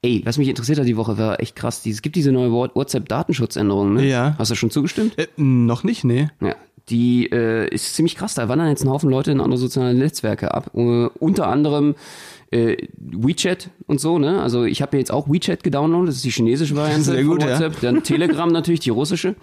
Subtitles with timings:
[0.00, 1.84] Ey, was mich interessiert hat die Woche, war echt krass.
[1.84, 4.06] Es gibt diese neue WhatsApp-Datenschutzänderung, ne?
[4.06, 4.36] Ja.
[4.38, 5.18] Hast du schon zugestimmt?
[5.18, 6.28] Äh, noch nicht, nee.
[6.40, 6.54] Ja.
[6.88, 8.34] Die äh, ist ziemlich krass.
[8.34, 10.70] Da wandern jetzt ein Haufen Leute in andere soziale Netzwerke ab.
[10.74, 11.96] Äh, unter anderem
[12.50, 14.40] äh, WeChat und so, ne?
[14.40, 17.42] Also ich habe mir jetzt auch WeChat gedownloadet, das ist die chinesische Variante Sehr gut,
[17.42, 17.54] von ja.
[17.56, 17.80] WhatsApp.
[17.80, 19.34] Dann Telegram natürlich, die russische.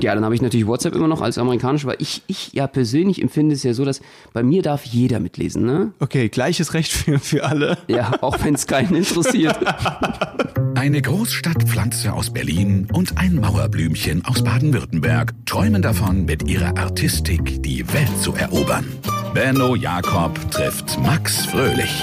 [0.00, 3.22] Ja, dann habe ich natürlich WhatsApp immer noch als amerikanische, weil ich, ich ja persönlich
[3.22, 4.00] empfinde es ja so, dass
[4.32, 5.92] bei mir darf jeder mitlesen, ne?
[6.00, 7.78] Okay, gleiches Recht für, für alle.
[7.88, 9.56] Ja, auch wenn es keinen interessiert.
[10.74, 17.86] Eine Großstadtpflanze aus Berlin und ein Mauerblümchen aus Baden-Württemberg träumen davon, mit ihrer Artistik die
[17.92, 18.84] Welt zu erobern.
[19.32, 22.02] Benno Jakob trifft Max Fröhlich.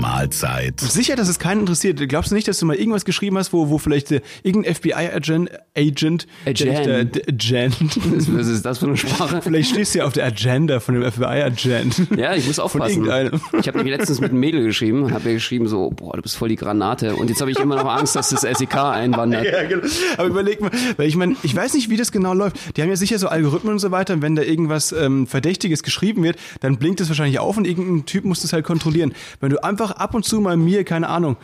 [0.00, 0.80] Mahlzeit.
[0.80, 2.00] Sicher, dass es keinen interessiert.
[2.08, 5.50] Glaubst du nicht, dass du mal irgendwas geschrieben hast, wo, wo vielleicht äh, irgendein FBI-Agent,
[5.76, 6.86] Agent, der Agent.
[6.86, 7.76] da- d- Agent,
[8.36, 9.40] Was ist das für eine Sprache?
[9.42, 12.02] vielleicht stehst du ja auf der Agenda von dem FBI-Agent.
[12.16, 13.04] Ja, ich muss aufpassen.
[13.04, 13.40] irgendeinem.
[13.60, 16.22] Ich habe nämlich letztens mit einem Mädel geschrieben und habe ihr geschrieben so, boah, du
[16.22, 17.14] bist voll die Granate.
[17.16, 19.44] Und jetzt habe ich immer noch Angst, dass das SEK einwandert.
[19.44, 19.82] Ja, genau.
[20.16, 22.76] Aber überleg mal, weil ich meine, ich weiß nicht, wie das genau läuft.
[22.76, 24.14] Die haben ja sicher so Algorithmen und so weiter.
[24.14, 28.06] Und wenn da irgendwas ähm, Verdächtiges geschrieben wird, dann blinkt es wahrscheinlich auf und irgendein
[28.06, 29.14] Typ muss das halt kontrollieren.
[29.40, 31.36] Wenn du einfach ab und zu mal mir, keine Ahnung,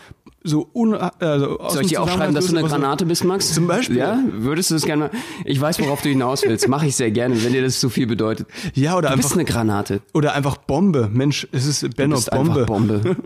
[0.44, 3.52] so un, also aus Soll ich dir auch schreiben, dass du eine Granate bist, Max?
[3.54, 3.96] Zum Beispiel.
[3.98, 5.10] Ja, würdest du das gerne mal?
[5.44, 6.66] Ich weiß, worauf du hinaus willst.
[6.68, 8.46] Mache ich sehr gerne, wenn dir das zu viel bedeutet.
[8.74, 10.00] Ja, oder Du bist einfach, eine Granate.
[10.14, 11.08] oder einfach Bombe.
[11.12, 12.64] Mensch, es ist Benno bist Bombe.
[12.66, 13.00] Bombe.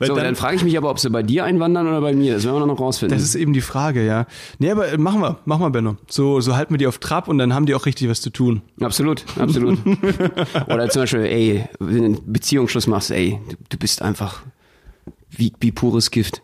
[0.00, 2.34] So, dann- dann, frage ich mich aber, ob sie bei dir einwandern oder bei mir.
[2.34, 3.18] Das werden wir noch rausfinden.
[3.18, 4.26] Das ist eben die Frage, ja.
[4.60, 5.96] Nee, aber äh, machen wir, machen wir, Benno.
[6.08, 8.30] So, so halten wir die auf Trab und dann haben die auch richtig was zu
[8.30, 8.62] tun.
[8.80, 9.78] Absolut, absolut.
[10.68, 14.42] Oder zum Beispiel, ey, wenn du einen Beziehungsschluss machst, ey, du, du bist einfach
[15.38, 16.42] wie, wie pures Gift.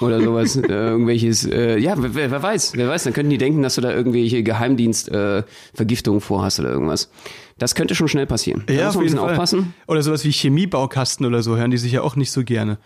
[0.00, 0.56] Oder sowas.
[0.68, 3.80] äh, irgendwelches, äh, ja, wer, wer weiß, wer weiß, dann könnten die denken, dass du
[3.80, 7.10] da irgendwelche Geheimdienst-Vergiftungen äh, vorhast oder irgendwas.
[7.58, 8.64] Das könnte schon schnell passieren.
[8.66, 9.74] Da muss man ein bisschen aufpassen.
[9.86, 12.78] Oder sowas wie Chemiebaukasten oder so, hören die sich ja auch nicht so gerne.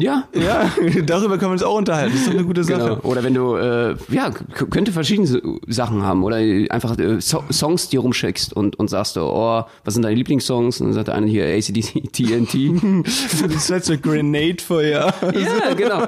[0.00, 0.70] Ja, Ja,
[1.06, 2.12] darüber kann man uns auch unterhalten.
[2.12, 2.78] Das ist doch eine gute Sache.
[2.80, 3.00] Genau.
[3.02, 6.24] Oder wenn du, äh, ja, könnte verschiedene Sachen haben.
[6.24, 6.36] Oder
[6.70, 10.80] einfach äh, so Songs dir rumschickst und, und sagst du, oh, was sind deine Lieblingssongs?
[10.80, 13.04] Und dann sagt der eine hier ACDC, TNT.
[13.48, 15.12] Das ist halt so Grenade-Feuer.
[15.22, 16.06] ja, genau.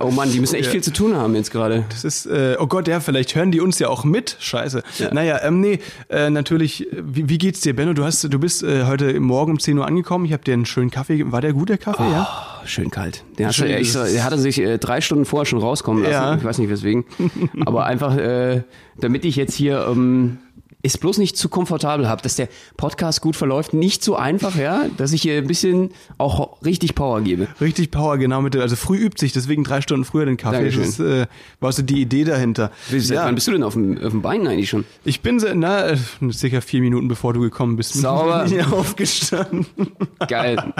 [0.00, 0.70] Oh Mann, die müssen echt Ja.
[0.72, 1.84] viel zu tun haben jetzt gerade.
[1.88, 4.36] Das ist, äh, oh Gott, ja, vielleicht hören die uns ja auch mit.
[4.40, 4.82] Scheiße.
[4.98, 5.12] Ja.
[5.14, 7.92] Naja, ähm, nee, äh, natürlich, äh, wie, wie geht's dir, Benno?
[7.92, 10.24] Du hast, du bist äh, heute Morgen um 10 Uhr angekommen.
[10.24, 11.30] Ich habe dir einen schönen Kaffee.
[11.32, 12.28] War der gut, der Kaffee, ja?
[12.62, 13.24] Oh, schön kalt.
[13.38, 16.12] Der, Schön, das ist- der hatte sich äh, drei Stunden vorher schon rauskommen lassen.
[16.12, 16.34] Ja.
[16.36, 17.04] Ich weiß nicht weswegen.
[17.66, 18.62] Aber einfach, äh,
[18.98, 20.38] damit ich jetzt hier ähm,
[20.82, 24.84] es bloß nicht zu komfortabel habe, dass der Podcast gut verläuft, nicht so einfach, ja,
[24.96, 27.48] dass ich hier ein bisschen auch richtig Power gebe.
[27.60, 30.56] Richtig Power, genau mit also früh übt sich, deswegen drei Stunden früher den Kaffee.
[30.70, 30.84] Dankeschön.
[30.84, 31.26] Das äh,
[31.60, 32.70] war so die Idee dahinter.
[32.88, 33.24] Seit Ja.
[33.24, 34.84] Wann bist du denn auf dem, auf dem Bein eigentlich schon?
[35.04, 35.96] Ich bin na, äh,
[36.30, 37.94] circa vier Minuten bevor du gekommen bist.
[37.94, 38.44] Sauber.
[38.44, 39.66] bin ich aufgestanden.
[40.28, 40.56] Geil.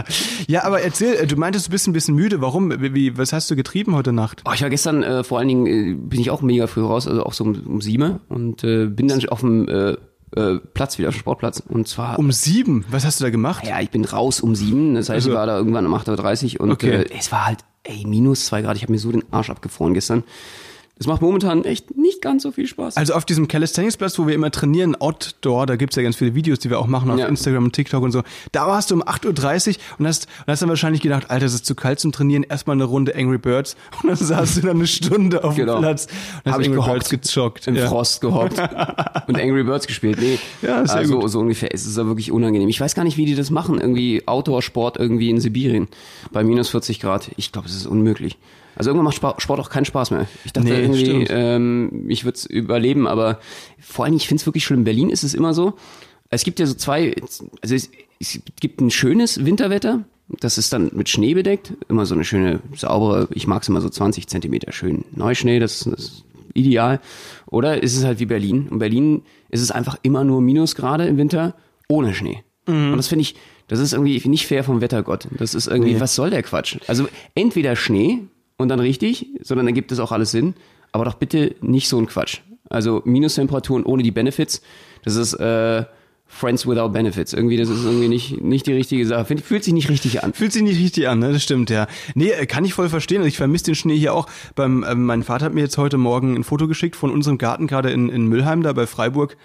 [0.49, 2.41] Ja, aber erzähl, äh, du meintest, du bist ein bisschen müde.
[2.41, 2.71] Warum?
[2.81, 4.43] Wie, wie- was hast du getrieben heute Nacht?
[4.47, 7.07] Oh, ich war gestern äh, vor allen Dingen, äh, bin ich auch mega früh raus,
[7.09, 9.97] also auch so um, um sieben und äh, bin dann auf dem äh,
[10.41, 11.63] äh, Platz wieder, auf dem Sportplatz.
[11.69, 12.85] Und zwar Um sieben?
[12.91, 13.67] Was hast du da gemacht?
[13.67, 14.95] Ja, ich bin raus um sieben.
[14.95, 16.91] Das heißt, Also- ich war da irgendwann um 8.30 Uhr und Okay.
[16.91, 18.77] äh, es war halt, ey, minus zwei Grad.
[18.77, 20.25] Ich habe mir so den Arsch abgefroren gestern.
[20.99, 22.97] Das macht momentan echt nicht ganz so viel Spaß.
[22.97, 26.59] Also auf diesem Calisthenics-Platz, wo wir immer trainieren, Outdoor, da gibt's ja ganz viele Videos,
[26.59, 27.27] die wir auch machen auf Ja.
[27.27, 28.23] Instagram und TikTok und so.
[28.53, 31.53] Da warst du um 8.30 Uhr und hast, und hast dann wahrscheinlich gedacht, Alter, es
[31.53, 34.77] ist zu kalt zum Trainieren, erstmal eine Runde Angry Birds und dann saßt du dann
[34.79, 35.75] eine Stunde auf Genau.
[35.75, 36.13] dem Platz und
[36.47, 36.93] hast Hab ich Angry gehockt.
[36.95, 37.67] Birds gezockt.
[37.67, 37.89] Im ja.
[37.89, 38.59] Frost gehockt
[39.29, 40.19] und Angry Birds gespielt.
[40.19, 41.31] Nee, Ja, sehr also gut.
[41.31, 41.75] so ungefähr.
[41.75, 42.71] Es ist ja wirklich unangenehm.
[42.71, 43.79] Ich weiß gar nicht, wie die das machen.
[43.83, 45.89] Irgendwie Outdoor-Sport irgendwie in Sibirien
[46.33, 47.31] bei minus 40 Grad.
[47.37, 48.39] Ich glaube, es ist unmöglich.
[48.77, 50.27] Also irgendwann macht Sport auch keinen Spaß mehr.
[50.45, 51.27] Ich dachte Nee, irgendwie, stimmt.
[51.31, 53.41] ähm, ich würde es überleben, aber
[53.81, 54.81] vor allem, ich finde es wirklich schlimm.
[54.81, 55.75] In Berlin ist es immer so.
[56.31, 57.15] Es gibt ja so zwei,
[57.63, 60.05] also es, es gibt ein schönes Winterwetter.
[60.41, 61.73] Das ist dann mit Schnee bedeckt.
[61.89, 65.59] Immer so eine schöne, saubere, ich mag es immer so 20 Zentimeter schön Neuschnee.
[65.61, 67.01] Das, das ist ideal.
[67.47, 68.67] Oder ist es halt wie Berlin.
[68.71, 71.55] In Berlin ist es einfach immer nur Minusgrade im Winter
[71.89, 72.43] ohne Schnee.
[72.67, 72.91] Mhm.
[72.91, 73.37] Und das finde ich,
[73.69, 75.29] das ist irgendwie nicht fair vom Wettergott.
[75.39, 76.01] Das ist irgendwie, Nee.
[76.01, 76.77] was soll der Quatsch?
[76.89, 77.07] Also
[77.37, 78.21] entweder Schnee
[78.57, 80.55] und dann richtig, sondern dann gibt es auch alles Sinn.
[80.93, 82.41] Aber doch bitte nicht so ein Quatsch.
[82.69, 84.63] Also Minustemperaturen ohne die Benefits,
[85.05, 85.85] das ist äh,
[86.29, 87.33] Friends without Benefits.
[87.33, 89.39] Irgendwie, das ist irgendwie nicht, nicht die richtige Sache.
[89.39, 90.33] Fühlt sich nicht richtig an.
[90.33, 91.33] Fühlt sich nicht richtig an, ne?
[91.33, 91.87] Das stimmt, ja.
[92.15, 93.19] Nee, äh, kann ich voll verstehen.
[93.19, 94.27] Also ich vermisse den Schnee hier auch.
[94.55, 97.67] Beim, ähm, mein Vater hat mir jetzt heute Morgen ein Foto geschickt von unserem Garten
[97.67, 99.37] gerade in, in Müllheim, da bei Freiburg.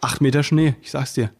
[0.00, 1.30] Acht Meter Schnee, ich sag's dir.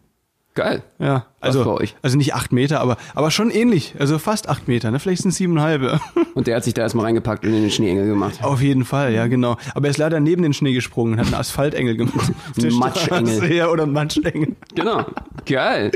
[0.56, 0.82] Geil.
[0.98, 1.26] Ja.
[1.40, 3.94] Also, also nicht acht Meter, aber, aber schon ähnlich.
[3.98, 4.98] Also fast acht Meter, ne?
[4.98, 6.00] Vielleicht sind es siebeneinhalb.
[6.34, 8.42] Und der hat sich da erstmal reingepackt und in den Schneeengel gemacht.
[8.42, 9.56] Auf jeden Fall, ja, genau.
[9.74, 12.30] Aber er ist leider neben den Schnee gesprungen und hat einen Asphaltengel gemacht.
[12.56, 13.52] Der Matschengel.
[13.54, 14.54] Ja, oder einen Matschengel.
[14.74, 15.06] Genau.
[15.46, 15.92] Geil.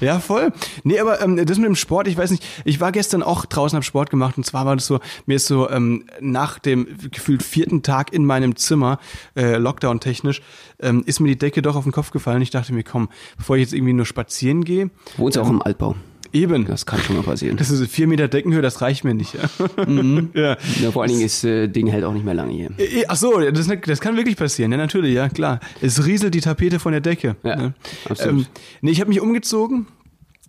[0.00, 0.52] Ja, voll.
[0.82, 3.76] Nee, aber ähm, das mit dem Sport, ich weiß nicht, ich war gestern auch draußen,
[3.76, 7.44] hab Sport gemacht und zwar war das so, mir ist so ähm, nach dem gefühlt
[7.44, 8.98] vierten Tag in meinem Zimmer,
[9.36, 10.42] äh, Lockdown-technisch,
[10.84, 12.42] ähm, ist mir die Decke doch auf den Kopf gefallen.
[12.42, 15.60] Ich dachte mir, komm, bevor ich jetzt irgendwie nur spazieren gehe, Wohnst du auch im
[15.62, 15.96] Altbau?
[16.32, 16.64] eben.
[16.66, 17.56] Das kann schon mal passieren.
[17.56, 19.34] Das ist vier Meter Deckenhöhe, das reicht mir nicht.
[19.34, 19.48] Ja.
[20.34, 20.56] ja.
[20.82, 22.70] Ja, vor allen Dingen ist äh, Ding hält auch nicht mehr lange hier.
[22.76, 24.72] Eh, Ach so, das, das kann wirklich passieren.
[24.72, 25.60] Ja, natürlich, ja, klar.
[25.80, 27.36] Es rieselt die Tapete von der Decke.
[27.44, 27.74] Ja, ne?
[28.10, 28.40] absolut.
[28.40, 28.46] Ähm,
[28.80, 29.86] nee, ich habe mich umgezogen,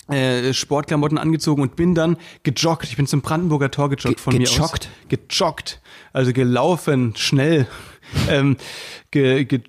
[0.07, 2.85] äh, Sportklamotten angezogen und bin dann gejoggt.
[2.85, 4.55] Ich bin zum Brandenburger Tor gejoggt Ge- von mir aus.
[4.55, 4.89] gejoggt?
[5.09, 5.81] Gejoggt.
[6.13, 7.67] Also gelaufen, schnell.
[8.29, 8.57] Ähm,
[9.11, 9.61] ge, ge,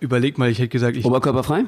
[0.00, 1.64] überleg mal, ich hätte gesagt, ich Oberkörperfrei?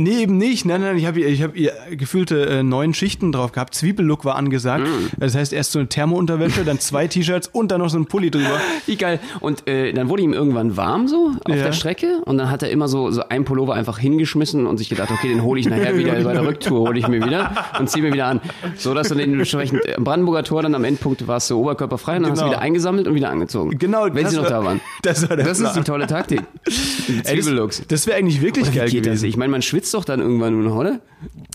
[0.00, 0.64] Nee, eben nicht.
[0.64, 3.74] Nein, nein, ich habe ich hab ihr gefühlte äh, neun Schichten drauf gehabt.
[3.74, 4.86] Zwiebellook war angesagt.
[4.86, 5.08] Mm.
[5.18, 8.30] Das heißt, erst so eine Thermounterwäsche, dann zwei T-Shirts und dann noch so ein Pulli
[8.30, 8.60] drüber.
[8.86, 9.18] Wie geil.
[9.40, 11.64] Und äh, dann wurde ihm irgendwann warm so auf Ja.
[11.64, 14.88] der Strecke und dann hat er immer so, so einen Pullover einfach hingeschmissen und sich
[14.88, 17.90] gedacht, okay, den hole ich nachher wieder bei der Rücktour, hole ich mir wieder und
[17.90, 18.40] ziehe mir wieder an.
[18.76, 22.22] So dass du den entsprechend am Brandenburger Tor dann am Endpunkt warst du oberkörperfrei und
[22.22, 22.52] dann hast du Genau.
[22.54, 23.76] wieder eingesammelt und wieder angezogen.
[23.78, 24.80] Genau, Wenn sie noch war- da waren.
[25.02, 25.74] das war Das ist Plan.
[25.76, 26.40] die tolle Taktik.
[27.08, 27.82] Ey, das Zwiebellooks.
[27.88, 29.14] das wäre eigentlich wirklich geil geht das?
[29.14, 29.26] gewesen.
[29.26, 31.00] Ich meine, man schwitzt doch dann irgendwann nur noch, oder?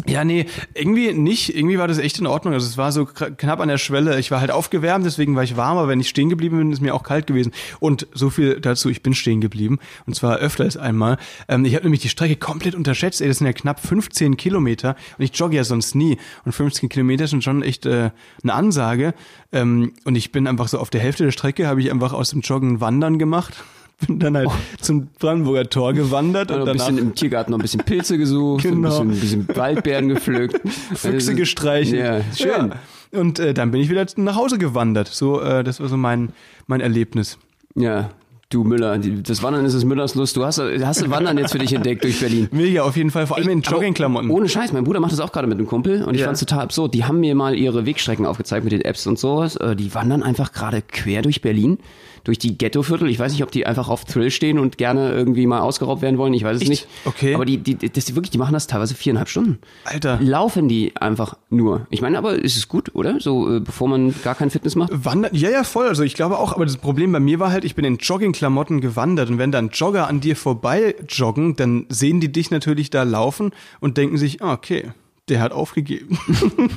[0.06, 1.56] Ja, nee, irgendwie nicht.
[1.56, 2.54] Irgendwie war das echt in Ordnung.
[2.54, 4.20] Also es war so knapp an der Schwelle.
[4.20, 6.82] Ich war halt aufgewärmt, deswegen war ich warm, aber wenn ich stehen geblieben bin, ist
[6.82, 7.54] mir auch kalt gewesen.
[7.80, 9.80] Und so viel dazu, ich bin stehen geblieben.
[10.06, 11.18] Und zwar öfter als einmal.
[11.48, 13.22] Ähm, ich habe nämlich die Strecke komplett unterschätzt.
[13.22, 14.96] Ey, das sind ja knapp 15 Kilometer.
[15.18, 16.18] Und ich jogge ja sonst nie.
[16.44, 18.12] Und 15 Kilometer sind schon echt äh,
[18.44, 19.14] eine Ansage.
[19.54, 22.32] Ähm, und ich bin einfach so auf der Hälfte der Strecke, habe ich einfach aus
[22.32, 23.64] dem Joggen Wandern gemacht.
[24.08, 24.50] Bin dann halt
[24.82, 28.64] zum Brandenburger Tor gewandert Oder und ein bisschen im Tiergarten noch ein bisschen Pilze gesucht,
[28.64, 29.00] Genau.
[29.02, 30.60] ein, bisschen, ein bisschen Waldbeeren gepflückt.
[30.96, 32.02] Füchse gestreichelt.
[32.04, 32.70] Ja, schön.
[33.14, 33.20] Ja.
[33.20, 35.08] Und äh, dann bin ich wieder nach Hause gewandert.
[35.08, 36.30] So, äh, das war so mein,
[36.68, 37.38] mein Erlebnis.
[37.76, 38.10] Ja,
[38.50, 40.36] du Müller, das Wandern ist es Müllers Lust.
[40.36, 42.50] Du hast, hast du Wandern jetzt für dich entdeckt durch Berlin.
[42.52, 44.30] Mega, auf jeden Fall, vor allem in Aber Joggingklamotten.
[44.32, 46.26] Ohne Scheiß, mein Bruder macht das auch gerade mit einem Kumpel und ich Ja.
[46.28, 46.94] fand's total absurd.
[46.94, 49.56] Die haben mir mal ihre Wegstrecken aufgezeigt mit den Apps und sowas.
[49.56, 51.78] Äh, Die wandern einfach gerade quer durch Berlin,
[52.24, 53.10] durch die Ghettoviertel.
[53.10, 56.18] Ich weiß nicht, ob die einfach auf Thrill stehen und gerne irgendwie mal ausgeraubt werden
[56.18, 56.34] wollen.
[56.34, 56.70] Ich weiß es Echt?
[56.70, 56.88] nicht.
[57.06, 57.36] Okay.
[57.36, 59.60] Aber die, die, das, wirklich, die machen das teilweise viereinhalb Stunden.
[59.86, 60.20] Alter.
[60.22, 61.88] Laufen die einfach nur.
[61.90, 63.20] Ich meine, aber ist es gut, oder?
[63.20, 64.92] So, äh, bevor man gar kein Fitness macht?
[64.94, 65.88] Wandern, ja, ja, voll.
[65.88, 68.82] Also ich glaube auch, aber das Problem bei mir war halt, ich bin in Joggingklamotten
[68.82, 73.04] gewandert und wenn dann Jogger an dir vorbei joggen, dann sehen die dich natürlich da
[73.04, 74.92] laufen und denken sich, ah, okay,
[75.30, 76.18] der hat aufgegeben.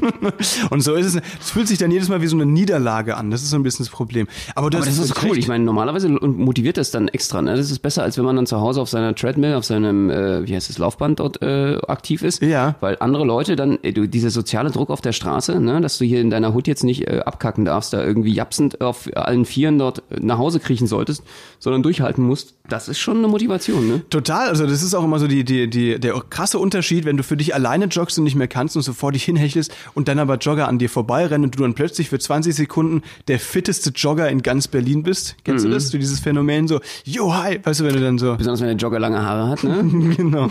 [0.71, 1.23] und so ist es.
[1.41, 3.33] Es fühlt sich dann jedes Mal wie so eine Niederlage an.
[3.33, 4.29] Das ist so ein bisschen das Problem.
[4.55, 5.31] Aber, du Aber das ist cool.
[5.31, 5.39] recht.
[5.39, 7.43] Ich meine, normalerweise motiviert das dann extra.
[7.43, 7.57] Ne?
[7.57, 10.47] Das ist besser, als wenn man dann zu Hause auf seiner Treadmill, auf seinem, äh,
[10.47, 12.41] wie heißt das, Laufband dort äh, aktiv ist.
[12.41, 12.77] Ja.
[12.79, 16.05] Weil andere Leute dann, äh, du, dieser soziale Druck auf der Straße, ne, dass du
[16.05, 19.79] hier in deiner Hut jetzt nicht äh, abkacken darfst, da irgendwie japsend auf allen Vieren
[19.79, 21.25] dort äh, nach Hause kriechen solltest,
[21.59, 23.89] sondern durchhalten musst, das ist schon eine Motivation.
[23.89, 24.03] Ne?
[24.09, 27.25] Total, also das ist auch immer so die, die, die, der krasse Unterschied, wenn du
[27.25, 30.37] für dich alleine joggst und nicht mehr kannst und sofort dich hinhechelst und dann aber
[30.37, 34.43] Jogger an dir vorbeirennen und du dann plötzlich für 20 Sekunden der fitteste Jogger in
[34.43, 35.37] ganz Berlin bist.
[35.45, 35.91] Kennst du das?
[35.91, 38.77] Du dieses Phänomen so, yo, hi, weißt du, wenn du dann so, Besonders wenn der
[38.77, 40.15] Jogger lange Haare hat, ne?
[40.17, 40.49] genau.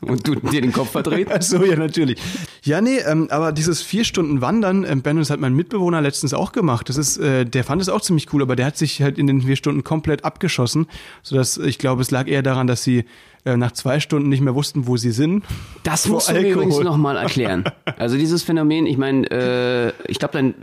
[0.00, 1.28] Und du dir den Kopf verdreht.
[1.32, 2.18] Ach so, ja, natürlich.
[2.64, 6.34] Ja, nee, ähm, aber dieses vier Stunden Wandern, ähm, Ben, das hat mein Mitbewohner letztens
[6.34, 6.88] auch gemacht.
[6.88, 9.26] Das ist, äh, der fand es auch ziemlich cool, aber der hat sich halt in
[9.26, 10.86] den vier Stunden komplett abgeschossen,
[11.22, 13.04] sodass ich glaube, es lag eher daran, dass sie
[13.44, 15.44] äh, nach zwei Stunden nicht mehr wussten, wo sie sind.
[15.82, 17.64] Das musst du mir übrigens nochmal erklären.
[17.98, 20.54] Also dieses Phänomen, ich meine, äh, ich glaube, dein,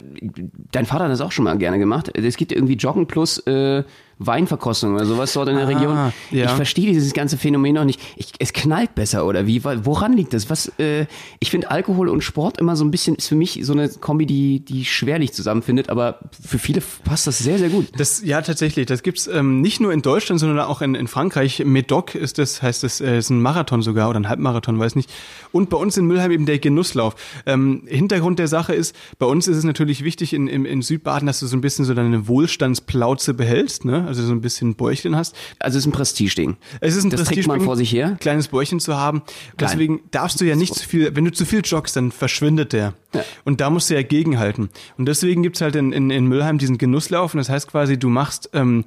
[0.72, 2.12] dein Vater hat das auch schon mal gerne gemacht.
[2.18, 3.84] Es gibt irgendwie Joggen plus äh,
[4.20, 5.96] Weinverkostung oder sowas dort in der Ah, Region.
[6.32, 6.46] ja.
[6.46, 8.00] Ich verstehe dieses ganze Phänomen noch nicht.
[8.18, 9.64] Ich, es knallt besser oder wie?
[9.64, 10.50] Woran liegt das?
[10.50, 10.72] Was?
[10.78, 11.06] Äh,
[11.40, 14.26] ich finde Alkohol und Sport immer so ein bisschen ist für mich so eine Kombi,
[14.26, 17.88] die die schwerlich zusammenfindet, aber für viele passt das sehr sehr gut.
[17.98, 18.86] Das, ja, tatsächlich.
[18.86, 21.64] Das gibt's ähm, nicht nur in Deutschland, sondern auch in, in Frankreich.
[21.66, 25.10] Medoc ist das, heißt das, äh, ist ein Marathon sogar oder ein Halbmarathon, weiß nicht.
[25.52, 27.16] Und bei uns in Müllheim eben der Genusslauf.
[27.46, 31.26] Ähm, Hintergrund der Sache ist, bei uns ist es natürlich wichtig in, in, in Südbaden,
[31.26, 34.06] dass du so ein bisschen so deine Wohlstandsplauze behältst, ne?
[34.10, 35.36] Also so ein bisschen Bäuchchen hast.
[35.60, 36.58] Also es ist ein Prestigeding.
[36.82, 38.18] Es ist ein das trägt man vor sich her.
[38.20, 39.22] kleines Bäuchchen zu haben.
[39.60, 42.94] Deswegen darfst du ja nicht zu viel, wenn du zu viel joggst, dann verschwindet der.
[43.14, 43.24] Ja.
[43.46, 44.70] Und da musst du ja gegenhalten.
[44.98, 47.34] Und deswegen gibt's halt in, in, in Müllheim diesen Genusslauf.
[47.34, 48.84] Und das heißt quasi, du machst ähm,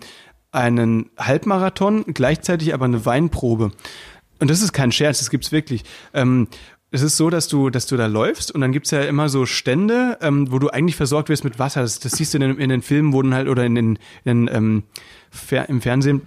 [0.50, 3.70] einen Halbmarathon, gleichzeitig aber eine Weinprobe.
[4.40, 5.84] Und das ist kein Scherz, das gibt's wirklich.
[6.14, 6.48] Ähm,
[6.92, 9.46] es ist so, dass du, dass du da läufst und dann gibt's ja immer so
[9.46, 11.80] Stände, ähm, wo du eigentlich versorgt wirst mit Wasser.
[11.80, 13.99] Das, das siehst du in den, in den Filmen, wo dann halt oder in den,
[14.25, 14.82] in den ähm,
[15.30, 16.22] Fer im Fernsehen,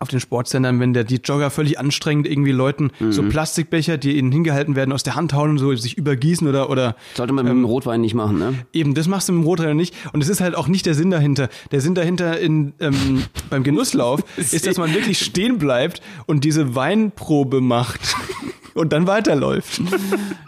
[0.00, 4.32] auf den Sportsendern, wenn der die Jogger völlig anstrengend irgendwie Leuten so Plastikbecher, die ihnen
[4.32, 7.52] hingehalten werden, aus der Hand hauen und so sich übergießen oder oder Sollte man mit
[7.52, 8.54] Ähm, dem Rotwein nicht machen, ne?
[8.72, 9.94] Eben, das machst du mit dem Rotreiter nicht.
[10.12, 11.48] Und es ist halt auch nicht der Sinn dahinter.
[11.70, 16.74] Der Sinn dahinter in, ähm, beim Genusslauf ist, dass man wirklich stehen bleibt und diese
[16.74, 18.00] Weinprobe macht
[18.74, 19.80] und dann weiterläuft.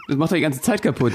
[0.07, 1.11] Das macht doch die ganze Zeit kaputt.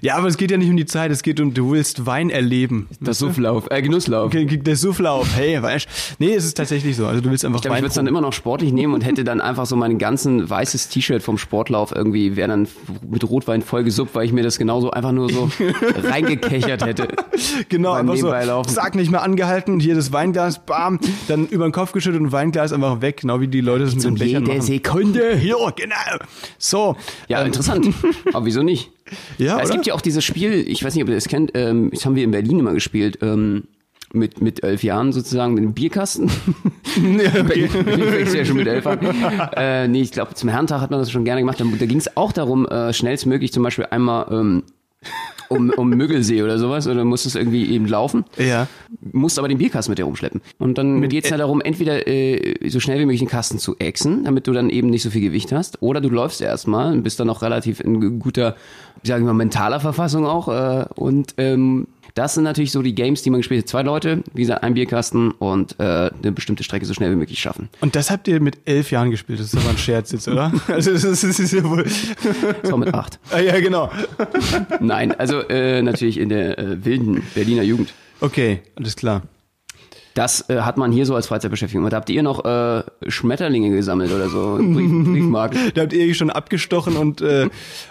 [0.00, 2.30] Ja, aber es geht ja nicht um die Zeit, es geht um, du willst Wein
[2.30, 2.88] erleben.
[3.00, 4.30] Das Sufflauf, äh, Genusslauf.
[4.32, 5.88] Der Soufflauf, hey, weißt
[6.20, 7.08] Nee, es ist tatsächlich so.
[7.08, 8.94] Also du willst einfach Ich glaube, ich würde es dann Wein immer noch sportlich nehmen
[8.94, 12.68] und hätte dann einfach so mein ganzen weißes T-Shirt vom Sportlauf irgendwie, wäre dann
[13.10, 15.50] mit Rotwein voll gesuppt, weil ich mir das genauso einfach nur so
[16.04, 17.08] reingekechert hätte.
[17.68, 18.70] Genau, einfach so, laufen.
[18.70, 22.72] zack, nicht mehr angehalten, hier das Weinglas, bam, dann über den Kopf geschüttet und Weinglas
[22.72, 24.62] einfach weg, genau wie die Leute das mit den Bechern jede machen.
[24.62, 25.36] Sekunde.
[25.36, 25.96] Hier, genau.
[26.58, 26.96] So.
[27.28, 27.88] Ja, ähm, interessant.
[28.32, 28.90] Aber wieso nicht?
[29.38, 29.74] Ja, es oder?
[29.74, 32.14] gibt ja auch dieses Spiel, ich weiß nicht, ob ihr das kennt, ähm, das haben
[32.14, 33.64] wir in Berlin immer gespielt, ähm,
[34.12, 36.30] mit, mit elf Jahren sozusagen, mit einem Bierkasten.
[36.96, 37.68] Ja, okay.
[38.22, 38.98] Ich ja schon mit elf an.
[39.56, 41.60] Äh, nee, ich glaube, zum Herrentag hat man das schon gerne gemacht.
[41.60, 44.62] Da, da ging es auch darum, äh, schnellstmöglich zum Beispiel einmal ähm,
[45.48, 48.66] um, um Müggelsee oder sowas, oder musstest irgendwie eben laufen, Ja.
[49.12, 50.40] musst aber den Bierkasten mit dir rumschleppen.
[50.58, 53.76] Und dann Mit- geht's ja darum, entweder äh, so schnell wie möglich den Kasten zu
[53.78, 57.02] exen, damit du dann eben nicht so viel Gewicht hast, oder du läufst erstmal und
[57.02, 58.56] bist dann noch relativ in guter,
[59.02, 60.48] sagen wir mal, mentaler Verfassung auch.
[60.48, 63.68] Äh, und ähm, das sind natürlich so die Games, die man gespielt hat.
[63.68, 67.38] Zwei Leute, wie gesagt, ein Bierkasten und äh, eine bestimmte Strecke so schnell wie möglich
[67.38, 67.68] schaffen.
[67.80, 69.38] Und das habt ihr mit elf Jahren gespielt.
[69.38, 70.52] Das ist aber ein Scherz jetzt, oder?
[70.68, 71.84] Also das ist, das ist ja wohl.
[72.62, 73.20] Das war mit acht.
[73.30, 73.90] Ah, ja, genau.
[74.80, 77.92] Nein, also äh, natürlich in der äh, wilden Berliner Jugend.
[78.20, 79.22] Okay, alles klar.
[80.18, 81.84] Das äh, hat man hier so als Freizeitbeschäftigung.
[81.84, 85.70] Und da habt ihr noch äh, Schmetterlinge gesammelt oder so, Brief, Briefmarken.
[85.74, 87.48] Da habt ihr schon abgestochen und, äh,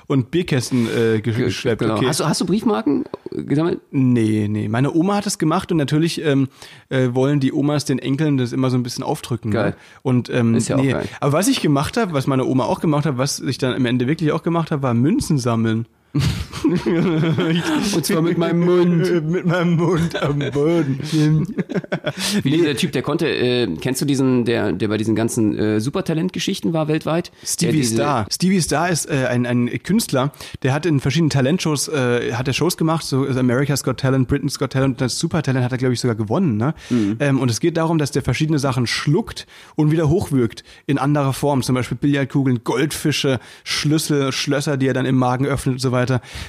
[0.08, 1.80] und Bierkästen äh, gesch- geschleppt.
[1.82, 1.96] Genau.
[1.96, 2.08] Okay.
[2.08, 3.80] Hast, du, hast du Briefmarken gesammelt?
[3.92, 4.68] Nee, nee.
[4.68, 6.50] Meine Oma hat das gemacht und natürlich ähm,
[6.90, 9.52] äh, wollen die Omas den Enkeln das immer so ein bisschen aufdrücken.
[9.52, 9.70] Geil.
[9.70, 9.76] Ne?
[10.04, 10.92] Und ähm, Ist ja auch nee.
[10.92, 11.08] geil.
[11.22, 13.86] Aber was ich gemacht habe, was meine Oma auch gemacht hat, was ich dann am
[13.86, 15.86] Ende wirklich auch gemacht habe, war Münzen sammeln.
[16.64, 19.30] Und zwar mit meinem Mund.
[19.30, 21.00] Mit meinem Mund am Boden.
[22.44, 25.80] Wie dieser Typ, der konnte, äh, kennst du diesen, der, der bei diesen ganzen äh,
[25.80, 27.32] Supertalent-Geschichten war weltweit?
[27.44, 28.26] Stevie Star.
[28.32, 30.32] Stevie Star ist äh, ein, ein Künstler,
[30.64, 34.58] der hat in verschiedenen Talentshows, äh, hat er Shows gemacht, so America's Got Talent, Britain's
[34.58, 36.58] Got Talent, das Supertalent hat er, glaube ich, sogar gewonnen.
[36.58, 36.74] Ne?
[36.90, 37.18] Mhm.
[37.20, 39.46] Ähm, und es geht darum, dass der verschiedene Sachen schluckt
[39.76, 41.62] und wieder hochwirkt in anderer Form.
[41.62, 46.07] Zum Beispiel Billardkugeln, Goldfische, Schlüssel, Schlösser, die er dann im Magen öffnet und so weiter.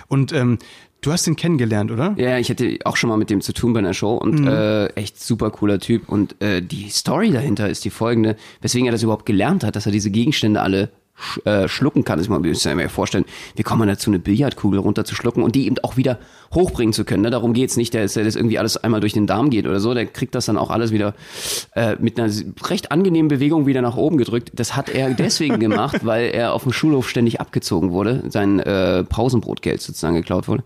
[0.09, 0.59] Und ähm,
[1.01, 2.15] du hast ihn kennengelernt, oder?
[2.17, 4.49] Ja, ich hatte auch schon mal mit dem zu tun bei einer Show und Mhm.
[4.49, 6.09] äh, echt super cooler Typ.
[6.09, 9.87] Und äh, die Story dahinter ist die folgende, weswegen er das überhaupt gelernt hat, dass
[9.87, 12.19] er diese Gegenstände alle sch äh, schlucken kann.
[12.19, 13.25] Das muss man sich ja vorstellen,
[13.57, 16.19] wie kommt man dazu, eine Billardkugel runterzuschlucken und die eben auch wieder
[16.55, 17.23] hochbringen zu können.
[17.23, 17.31] Ne?
[17.31, 19.95] Darum geht's nicht, dass das irgendwie alles einmal durch den Darm geht oder so.
[19.95, 21.15] Der kriegt das dann auch alles wieder
[21.75, 22.33] äh, mit einer
[22.65, 24.53] recht angenehmen Bewegung wieder nach oben gedrückt.
[24.55, 29.05] Das hat er deswegen gemacht, weil er auf dem Schulhof ständig abgezogen wurde, sein äh,
[29.05, 30.63] Pausenbrotgeld sozusagen geklaut wurde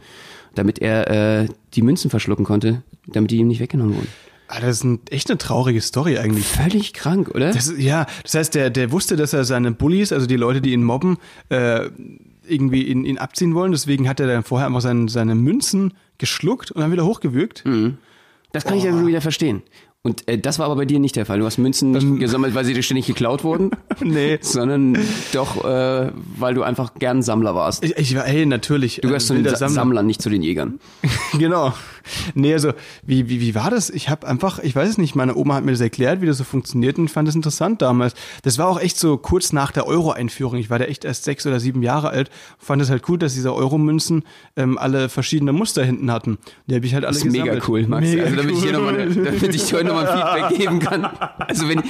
[0.55, 4.09] damit er äh, die Münzen verschlucken konnte, damit die ihm nicht weggenommen wurden.
[4.55, 6.45] Ah, das ist ein, echt eine traurige Story eigentlich.
[6.45, 7.53] Völlig krank, oder?
[7.53, 10.75] Das, ja, das heißt, der, der wusste, dass er seine Bullies, also die Leute, die
[10.75, 11.17] ihn mobben,
[11.49, 11.89] äh,
[12.47, 13.73] irgendwie ihn, ihn abziehen wollen.
[13.73, 17.65] Deswegen hat er dann vorher einfach seine, seine Münzen geschluckt und dann wieder hochgewürgt.
[18.53, 19.63] das kann ich dann wieder verstehen.
[20.03, 21.39] Und äh, das war aber bei dir nicht der Fall.
[21.39, 24.39] Du hast Münzen nicht gesammelt, weil sie dir ständig geklaut wurden, Nee.
[24.43, 24.99] sondern
[25.33, 27.85] doch, äh, weil du einfach gern Sammler warst.
[27.85, 28.97] Ich, ich war, hey, natürlich.
[29.01, 30.81] Du gehörst zu den Sa Sammlern, nicht zu den Jägern.
[31.39, 31.73] genau.
[32.35, 32.73] Nee, also,
[33.05, 33.91] wie, wie, wie war das?
[33.91, 36.39] Ich habe einfach, ich weiß es nicht, meine Oma hat mir das erklärt, wie das
[36.39, 38.15] so funktioniert und ich fand das interessant damals.
[38.43, 40.57] Das war auch echt so kurz nach der Euro-Einführung.
[40.59, 42.31] Ich war da echt erst sechs oder sieben Jahre alt.
[42.59, 44.25] Fand es halt cool, dass diese Euro-Münzen
[44.57, 46.39] ähm, alle verschiedene Muster hinten hatten.
[46.67, 47.69] Die habe ich halt alle Das ist mega gesammelt.
[47.69, 48.07] cool, Max.
[48.09, 48.93] Mega also damit ich hier cool.
[48.93, 51.05] nochmal, damit ich dir nochmal Feedback geben kann.
[51.39, 51.83] Also wenn,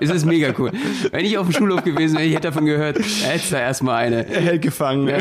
[0.00, 0.72] es ist mega cool.
[1.10, 4.24] Wenn ich auf dem Schulhof gewesen wäre, ich hätte davon gehört, hättest da erstmal eine.
[4.24, 5.06] Hält gefangen.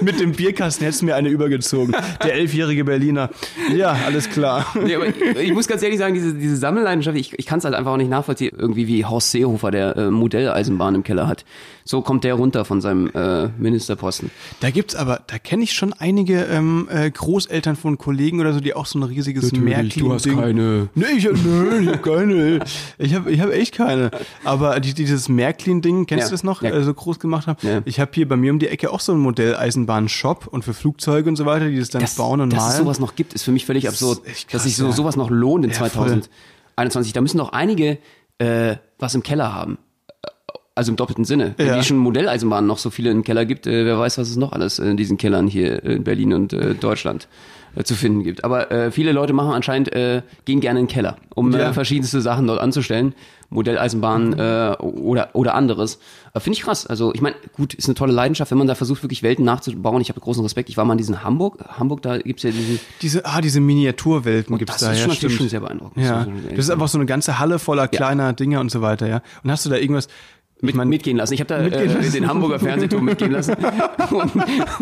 [0.00, 1.67] Mit dem Bierkasten hättest du mir eine übergezogen.
[1.72, 3.30] Der elfjährige Berliner.
[3.74, 4.66] Ja, alles klar.
[4.82, 7.64] Nee, aber ich, ich muss ganz ehrlich sagen, diese, diese Sammelleidenschaft, ich, ich kann es
[7.64, 11.44] halt einfach auch nicht nachvollziehen, irgendwie wie Horst Seehofer, der äh, Modelleisenbahn im Keller hat.
[11.84, 14.30] So kommt der runter von seinem äh, Ministerposten.
[14.60, 18.60] Da gibt's aber, da kenne ich schon einige ähm, äh, Großeltern von Kollegen oder so,
[18.60, 20.36] die auch so ein riesiges Märklin-Ding.
[20.36, 20.88] keine.
[20.94, 22.60] Nee, ich hab, nee, ich hab keine.
[22.98, 24.10] Ich hab, ich hab echt keine.
[24.44, 26.70] Aber die, dieses Märklin-Ding, kennst Ja, du das noch, ja.
[26.70, 27.58] äh, so groß gemacht haben?
[27.66, 27.80] Ja.
[27.86, 31.28] Ich habe hier bei mir um die Ecke auch so einen Modelleisenbahn-Shop und für Flugzeuge
[31.30, 32.72] und so weiter, die das dann Das, bauen und dass malen.
[32.72, 34.26] es sowas noch gibt, ist für mich völlig absurd.
[34.26, 34.92] echt dass krass, sich so, ja.
[34.92, 35.90] sowas noch lohnt in Ja, voll.
[36.76, 37.12] 2021.
[37.12, 37.98] Da müssen doch einige
[38.38, 39.78] äh, was im Keller haben.
[40.74, 41.54] also im doppelten Sinne.
[41.56, 41.76] Wenn Ja.
[41.76, 44.52] die schon Modelleisenbahnen noch so viele im Keller gibt, äh, wer weiß, was es noch
[44.52, 47.26] alles in diesen Kellern hier in Berlin und äh, Deutschland
[47.84, 48.44] zu finden gibt.
[48.44, 51.70] Aber äh, viele Leute machen anscheinend, äh, gehen gerne in den Keller, um Ja.
[51.70, 53.14] äh, verschiedenste Sachen dort anzustellen.
[53.50, 55.98] Modelleisenbahnen äh, oder oder anderes.
[56.34, 56.86] Äh, Finde ich krass.
[56.86, 60.02] Also ich meine, gut, ist eine tolle Leidenschaft, wenn man da versucht, wirklich Welten nachzubauen.
[60.02, 60.68] Ich habe großen Respekt.
[60.68, 61.64] Ich war mal in diesen Hamburg.
[61.78, 65.14] Hamburg, da gibt's ja diesen Diese, ah, diese Miniaturwelten gibt's das da, ist ja, schon
[65.14, 66.04] natürlich schon sehr beeindruckend.
[66.04, 69.22] Ja, das ist einfach so eine ganze Halle voller kleiner Dinger und so weiter, ja.
[69.42, 70.08] Und hast du da irgendwas,
[70.60, 71.34] mit, mitgehen lassen.
[71.34, 72.12] Ich habe da äh, lassen.
[72.12, 73.54] den Hamburger Fernsehturm mitgehen lassen
[74.10, 74.32] und,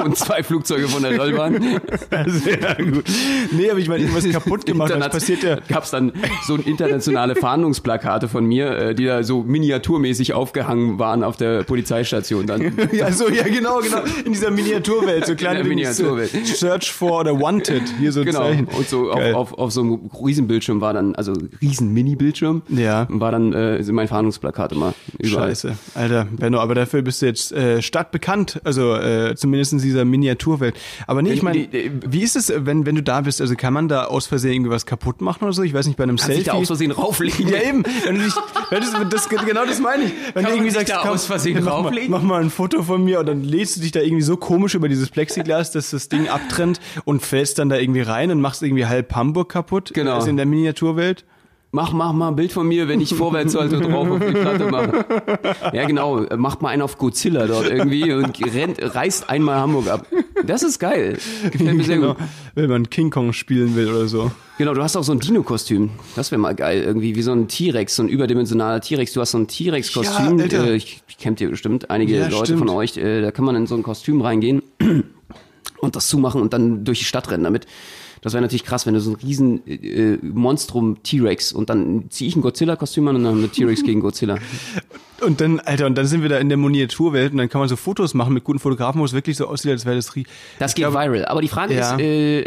[0.04, 1.80] und zwei Flugzeuge von der Rollbahn.
[2.26, 3.04] sehr gut.
[3.52, 5.58] Nee, aber ich meine, irgendwas kaputt gemacht, das passiert ja.
[5.68, 6.12] Gab's dann
[6.46, 12.46] so internationale Fahndungsplakate von mir, äh, die da so miniaturmäßig aufgehangen waren auf der Polizeistation
[12.46, 12.72] dann.
[12.92, 13.98] Ja, so, ja, genau, genau.
[14.24, 16.30] In dieser Miniaturwelt, so kleine so Miniaturwelt.
[16.46, 18.38] Search for oder Wanted, hier so Genau.
[18.40, 18.66] Zeichen.
[18.66, 23.06] Und so auf, auf, auf so einem Riesenbildschirm war dann, also riesen Mini-Bildschirm, Ja.
[23.10, 25.48] war dann äh, mein Fahndungsplakat immer überall.
[25.48, 25.65] Scheiße.
[25.94, 30.76] Alter, Benno, aber dafür bist du jetzt äh, stadtbekannt, also äh, zumindest in dieser Miniaturwelt.
[31.06, 33.40] Aber nee, ich meine, wie ist es, wenn, wenn du da bist?
[33.40, 35.62] Also kann man da aus Versehen irgendwie was kaputt machen oder so?
[35.62, 36.50] Ich weiß nicht, bei einem Kannst dich Selfie.
[36.50, 37.48] da aus Versehen rauflegen.
[37.48, 37.82] ja, eben.
[38.04, 38.34] Wenn du dich,
[38.70, 40.12] wenn das, das, genau das meine ich.
[40.34, 42.10] Wenn Kann du irgendwie sich sagst, da komm, aus Versehen mach, mal, rauflegen?
[42.10, 44.74] mach mal ein Foto von mir und dann lädst du dich da irgendwie so komisch
[44.74, 48.62] über dieses Plexiglas, dass das Ding abtrennt und fällst dann da irgendwie rein und machst
[48.62, 49.92] irgendwie halb Hamburg kaputt.
[49.94, 50.14] Genau.
[50.14, 51.24] Also in der Miniaturwelt.
[51.76, 54.70] Mach, mach mal ein Bild von mir, wenn ich vorwärts sollte drauf auf die Platte
[54.70, 55.04] mache.
[55.74, 56.24] Ja, genau.
[56.34, 60.06] Macht mal einen auf Godzilla dort irgendwie und rennt, reißt einmal Hamburg ab.
[60.46, 61.18] Das ist geil.
[61.52, 62.14] Gefällt mir sehr Genau.
[62.14, 62.22] gut.
[62.54, 64.30] Wenn man King Kong spielen will oder so.
[64.56, 65.90] Genau, du hast auch so ein Dino-Kostüm.
[66.14, 66.82] Das wäre mal geil.
[66.82, 69.12] Irgendwie wie so ein T-Rex, so ein überdimensionaler T-Rex.
[69.12, 70.38] Du hast so ein T-Rex-Kostüm.
[70.38, 72.60] Ja, äh, ich, ich kennt ihr bestimmt, einige Ja, Leute stimmt.
[72.60, 72.96] von euch.
[72.96, 74.62] Äh, da kann man in so ein Kostüm reingehen
[75.80, 77.66] und das zumachen und dann durch die Stadt rennen damit.
[78.26, 82.26] Das wäre natürlich krass, wenn du so ein riesen äh, Monstrum T-Rex und dann ziehe
[82.28, 84.36] ich ein Godzilla-Kostüm an und dann haben wir T-Rex gegen Godzilla.
[85.24, 87.70] Und dann, Alter, und dann sind wir da in der Miniaturwelt und dann kann man
[87.70, 90.26] so Fotos machen mit guten Fotografen, wo es wirklich so aussieht, als wäre das rie
[90.58, 91.24] Das Ich geht glaube- viral.
[91.24, 91.94] Aber die Frage Ja.
[91.94, 92.40] ist, äh,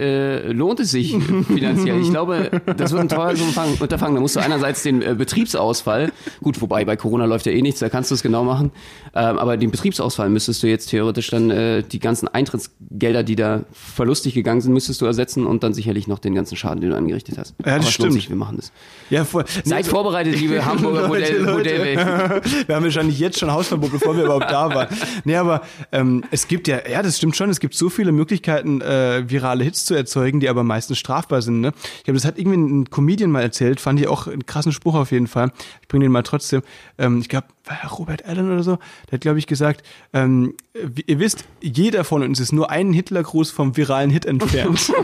[0.50, 1.18] äh, lohnt es sich
[1.48, 2.00] finanziell?
[2.00, 3.76] Ich glaube, das wird ein teures Unterfangen.
[3.80, 4.14] Unterfangen.
[4.14, 6.12] Da musst du einerseits den äh, Betriebsausfall,
[6.44, 8.70] gut, wobei bei Corona läuft ja eh nichts, da kannst du es genau machen,
[9.14, 13.64] ähm, aber den Betriebsausfall müsstest du jetzt theoretisch dann äh, die ganzen Eintrittsgelder, die da
[13.72, 16.98] verlustig gegangen sind, müsstest du ersetzen und dann sicherlich noch den ganzen Schaden, den du
[16.98, 17.56] angerichtet hast.
[17.60, 18.14] Ja, das aber stimmt.
[18.14, 18.72] Sich, wir machen das.
[19.10, 19.46] Ja, voll.
[19.64, 21.54] Seid Nee, vorbereitet, liebe Hamburger Modell, Leute.
[21.58, 22.00] Modellwelt.
[22.68, 24.88] Wir haben wahrscheinlich jetzt schon Hausverbot, bevor wir überhaupt da waren.
[25.24, 28.82] Nee, aber ähm, es gibt ja, ja, das stimmt schon, es gibt so viele Möglichkeiten,
[28.82, 31.62] äh, virale Hits zu erzeugen, die aber meistens strafbar sind.
[31.62, 31.74] Ne?
[31.98, 34.96] Ich glaube, das hat irgendwie ein Comedian mal erzählt, fand ich auch einen krassen Spruch
[34.96, 35.52] auf jeden Fall.
[35.82, 36.62] Ich bringe den mal trotzdem.
[36.98, 37.48] Ähm, ich glaube,
[37.98, 40.54] Robert Allen oder so, der hat, glaube ich, gesagt, ähm,
[41.06, 44.92] ihr wisst, jeder von uns ist nur einen Hitlergruß vom viralen Hit entfernt.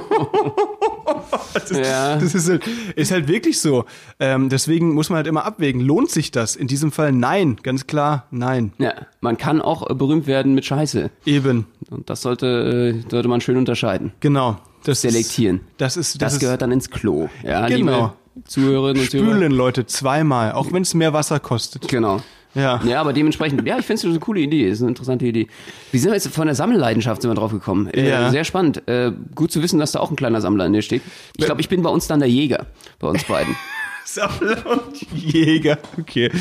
[1.54, 2.18] Das, Ja.
[2.18, 2.64] das ist, halt,
[2.96, 3.86] ist halt wirklich so.
[4.20, 5.82] Ähm, deswegen muss man halt immer abwägen.
[5.82, 6.56] Lohnt sich das?
[6.56, 7.58] In diesem Fall nein.
[7.64, 8.74] Ganz klar, nein.
[8.78, 11.10] Ja, man kann auch äh, berühmt werden mit Scheiße.
[11.26, 11.66] Eben.
[11.90, 14.12] Und das sollte, äh, sollte man schön unterscheiden.
[14.20, 14.58] Genau.
[14.84, 15.58] Das Selektieren.
[15.58, 17.30] Ist, das ist, Das, das, gehört dann ins Klo.
[17.44, 18.14] Ja, Genau.
[18.46, 19.32] Zuhörerinnen und Zuhörer.
[19.36, 20.52] spülen, Leute, zweimal.
[20.52, 21.88] Auch wenn es mehr Wasser kostet.
[21.88, 22.22] Genau.
[22.56, 22.82] Ja.
[22.86, 25.48] Ja, aber dementsprechend, ja, ich finde es eine coole Idee, ist eine interessante Idee.
[25.92, 27.88] Wie sind wir jetzt von der Sammelleidenschaft sind wir drauf gekommen?
[27.88, 28.32] Äh, Ja.
[28.32, 28.88] Sehr spannend.
[28.88, 31.02] Äh, gut zu wissen, dass da auch ein kleiner Sammler in dir steht.
[31.38, 32.66] Ich glaube, ich bin bei uns dann der Jäger,
[33.00, 33.56] bei uns beiden.
[34.06, 35.78] Sammler und Jäger.
[36.00, 36.32] Okay.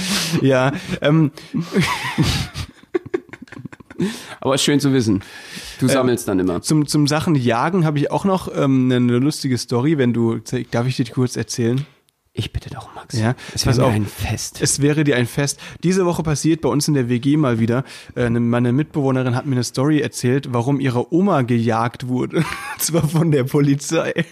[0.43, 0.73] Ja.
[1.01, 1.31] Ähm,
[4.41, 5.23] Aber schön zu wissen.
[5.79, 6.61] Du Ähm, sammelst dann immer.
[6.63, 10.41] zum, zum Sachen Jagen habe ich auch noch ähm, eine lustige Story, wenn du.
[10.71, 11.87] Darf ich dir die kurz erzählen?
[12.37, 13.17] Ich bitte doch, Max.
[13.17, 14.59] Ja, es wäre mir ein Fest.
[14.61, 15.61] Es wäre dir ein Fest.
[15.85, 17.85] Diese Woche passiert bei uns in der WG mal wieder.
[18.17, 22.45] Äh, ne- Meine Mitbewohnerin hat mir eine Story erzählt, warum ihre Oma gejagt wurde.
[22.79, 24.25] Zwar von der Polizei.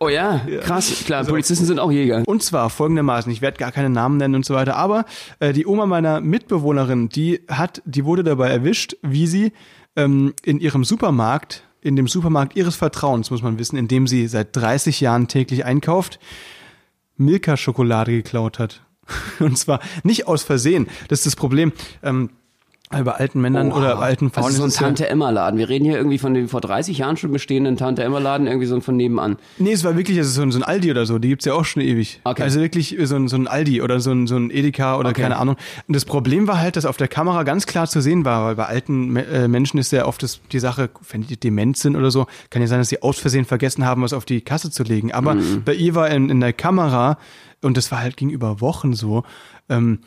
[0.00, 1.04] Oh ja, krass.
[1.06, 2.24] Klar, Polizisten sind auch Jäger.
[2.26, 5.06] Und zwar folgendermaßen, ich werde gar keine Namen nennen und so weiter, aber
[5.40, 9.52] äh, die Oma meiner Mitbewohnerin, die hat, die wurde dabei erwischt, wie sie
[9.96, 14.26] ähm, in ihrem Supermarkt, in dem Supermarkt ihres Vertrauens, muss man wissen, in dem sie
[14.28, 16.18] seit 30 Jahren täglich einkauft,
[17.16, 18.84] Milka-Schokolade geklaut hat.
[19.38, 20.88] Und zwar nicht aus Versehen.
[21.08, 21.72] Das ist das Problem.
[22.02, 22.30] Ähm,
[22.90, 23.78] bei alten Männern Oha.
[23.78, 25.58] oder alten Frauen Also so ein es Tante-Emma-Laden.
[25.58, 28.82] Wir reden hier irgendwie von dem vor 30 Jahren schon bestehenden Tante-Emma-Laden, irgendwie so ein
[28.82, 29.36] von nebenan.
[29.58, 31.54] Nee, es war wirklich also so, ein, so ein Aldi oder so, die gibt's ja
[31.54, 32.20] auch schon ewig.
[32.22, 32.42] Okay.
[32.42, 35.22] Also wirklich so ein, so ein Aldi oder so ein, so ein Edeka oder Okay.
[35.22, 35.56] keine Ahnung.
[35.88, 38.54] Und das Problem war halt, dass auf der Kamera ganz klar zu sehen war, weil
[38.54, 42.10] bei alten äh, Menschen ist ja oft das, die Sache, wenn die dement sind oder
[42.12, 44.84] so, kann ja sein, dass sie aus Versehen vergessen haben, was auf die Kasse zu
[44.84, 45.10] legen.
[45.12, 45.62] Aber Mhm.
[45.64, 47.18] bei ihr war in, in der Kamera,
[47.62, 49.24] und das war halt gegenüber Wochen so,
[49.68, 50.00] ähm,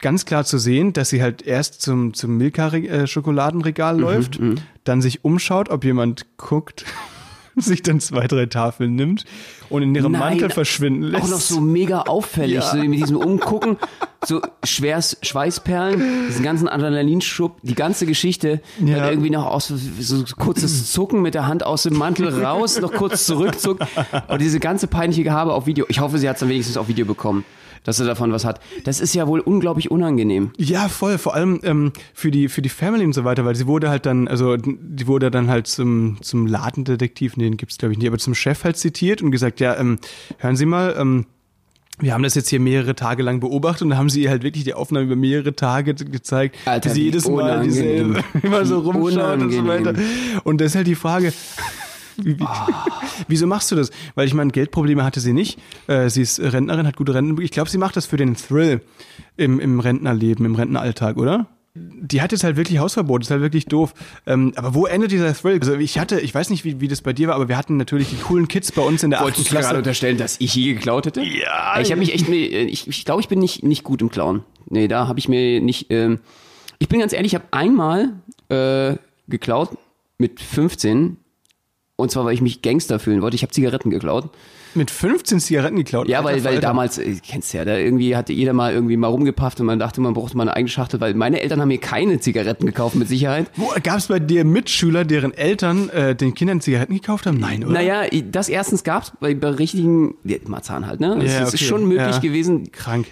[0.00, 4.40] ganz klar zu sehen, dass sie halt erst zum, zum Milka-Schokoladenregal Mhm, läuft,
[4.84, 6.84] dann sich umschaut, ob jemand guckt,
[7.56, 9.24] sich dann zwei, drei Tafeln nimmt
[9.70, 11.24] und in ihrem Nein, Mantel verschwinden lässt.
[11.24, 12.62] Auch noch so mega auffällig, Ja.
[12.62, 13.76] so mit diesem Umgucken,
[14.26, 18.96] so schwers Schweißperlen, diesen ganzen Adrenalinschub, die ganze Geschichte, Ja.
[18.98, 22.92] dann irgendwie noch aus so kurzes Zucken mit der Hand aus dem Mantel raus, noch
[22.92, 23.86] kurz zurückzuckt
[24.28, 25.86] und diese ganze peinliche Gehabe auf Video.
[25.88, 27.44] Ich hoffe, sie hat es dann wenigstens auf Video bekommen,
[27.84, 28.60] dass sie davon was hat.
[28.84, 30.50] Das ist ja wohl unglaublich unangenehm.
[30.58, 31.18] Ja, voll.
[31.18, 34.04] Vor allem ähm, für die für die Family und so weiter, weil sie wurde halt
[34.06, 38.08] dann, also die wurde dann halt zum zum Ladendetektiv, nee, den gibt's glaube ich nicht,
[38.08, 39.98] aber zum Chef halt zitiert und gesagt, ja, ähm,
[40.38, 41.26] hören Sie mal, ähm,
[42.00, 44.42] wir haben das jetzt hier mehrere Tage lang beobachtet und dann haben sie ihr halt
[44.42, 47.68] wirklich die Aufnahme über mehrere Tage ge- gezeigt, Alter, wie sie jedes Mal unangenehm.
[47.70, 49.66] dieselbe, immer so rumschaut und so unangenehm.
[49.68, 49.94] weiter.
[50.42, 51.32] Und das ist halt die Frage,
[52.16, 52.46] wie, wie,
[53.28, 53.90] wieso machst du das?
[54.14, 55.58] Weil ich meine, Geldprobleme hatte sie nicht.
[55.86, 57.40] Äh, sie ist Rentnerin, hat gute Renten.
[57.40, 58.80] Ich glaube, sie macht das für den Thrill
[59.36, 61.48] im, im Rentnerleben, im Rentneralltag, oder?
[61.76, 63.94] Die hat jetzt halt wirklich Hausverbot, das ist halt wirklich doof.
[64.26, 65.58] Ähm, aber wo endet dieser Thrill?
[65.58, 67.76] Also ich hatte, ich weiß nicht, wie, wie das bei dir war, aber wir hatten
[67.76, 69.78] natürlich die coolen Kids bei uns in der achten Wolltest du gerade Klasse.
[69.78, 71.22] unterstellen, dass ich je geklaut hätte?
[71.22, 71.80] Ja.
[71.80, 74.44] Ich habe mich echt, ich, ich glaube, ich bin nicht, nicht gut im Klauen.
[74.70, 76.20] Nee, da habe ich mir nicht, ähm,
[76.78, 78.12] ich bin ganz ehrlich, ich habe einmal
[78.50, 78.96] äh,
[79.26, 79.70] geklaut
[80.18, 81.16] mit 15
[81.96, 83.36] und zwar, weil ich mich Gangster fühlen wollte.
[83.36, 84.30] Ich habe Zigaretten geklaut.
[84.74, 86.08] Mit 15 Zigaretten geklaut.
[86.08, 89.06] Ja, Alter weil, weil damals, äh, kennst ja, da irgendwie hatte jeder mal irgendwie mal
[89.06, 91.78] rumgepafft und man dachte, man brauchte mal eine eigene Schachtel, weil meine Eltern haben mir
[91.78, 93.46] keine Zigaretten gekauft mit Sicherheit.
[93.84, 97.38] Gab es bei dir Mitschüler, deren Eltern äh, den Kindern Zigaretten gekauft haben?
[97.38, 97.74] Nein, oder?
[97.74, 98.02] Naja,
[98.32, 101.16] das erstens gab's bei, bei richtigen, ja, Marzahn halt, ne?
[101.22, 101.64] Es Ja, es ist okay.
[101.64, 102.18] schon möglich Ja.
[102.18, 102.72] gewesen.
[102.72, 103.06] Krank.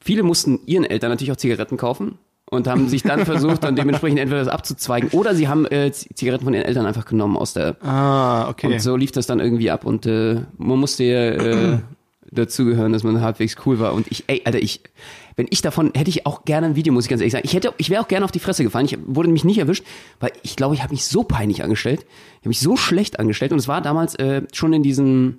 [0.00, 2.16] Viele mussten ihren Eltern natürlich auch Zigaretten kaufen
[2.50, 6.44] und haben sich dann versucht, dann dementsprechend entweder das abzuzweigen oder sie haben äh, Zigaretten
[6.44, 8.66] von ihren Eltern einfach genommen aus der Ah, okay.
[8.74, 11.78] und so lief das dann irgendwie ab und äh, man musste ja äh,
[12.30, 14.80] dazugehören, dass man halbwegs cool war und ich, ey, Alter, ich,
[15.36, 17.44] wenn ich davon, hätte ich auch gerne ein Video, muss ich ganz ehrlich sagen.
[17.46, 18.86] Ich hätte, ich wäre auch gerne auf die Fresse gefallen.
[18.86, 19.84] Ich wurde mich nicht erwischt,
[20.18, 22.00] weil ich glaube, ich habe mich so peinlich angestellt,
[22.34, 25.38] ich habe mich so schlecht angestellt und es war damals äh, schon in diesen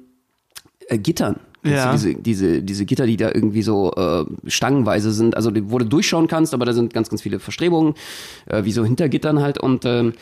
[0.87, 1.39] äh, Gittern.
[1.71, 1.91] Ja.
[1.91, 6.27] Diese, diese, diese Gitter, die da irgendwie so äh, stangenweise sind, also wo du durchschauen
[6.27, 7.95] kannst, aber da sind ganz, ganz viele Verstrebungen,
[8.47, 9.59] äh, wie so hinter Gittern halt.
[9.59, 10.13] Und ähm,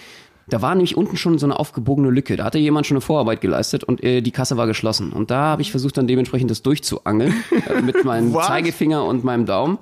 [0.47, 2.35] da war nämlich unten schon so eine aufgebogene Lücke.
[2.35, 5.11] Da hatte jemand schon eine Vorarbeit geleistet und äh, die Kasse war geschlossen.
[5.11, 7.33] Und da habe ich versucht, dann dementsprechend das durchzuangeln
[7.67, 8.47] äh, mit meinem Was?
[8.47, 9.79] Zeigefinger und meinem Daumen.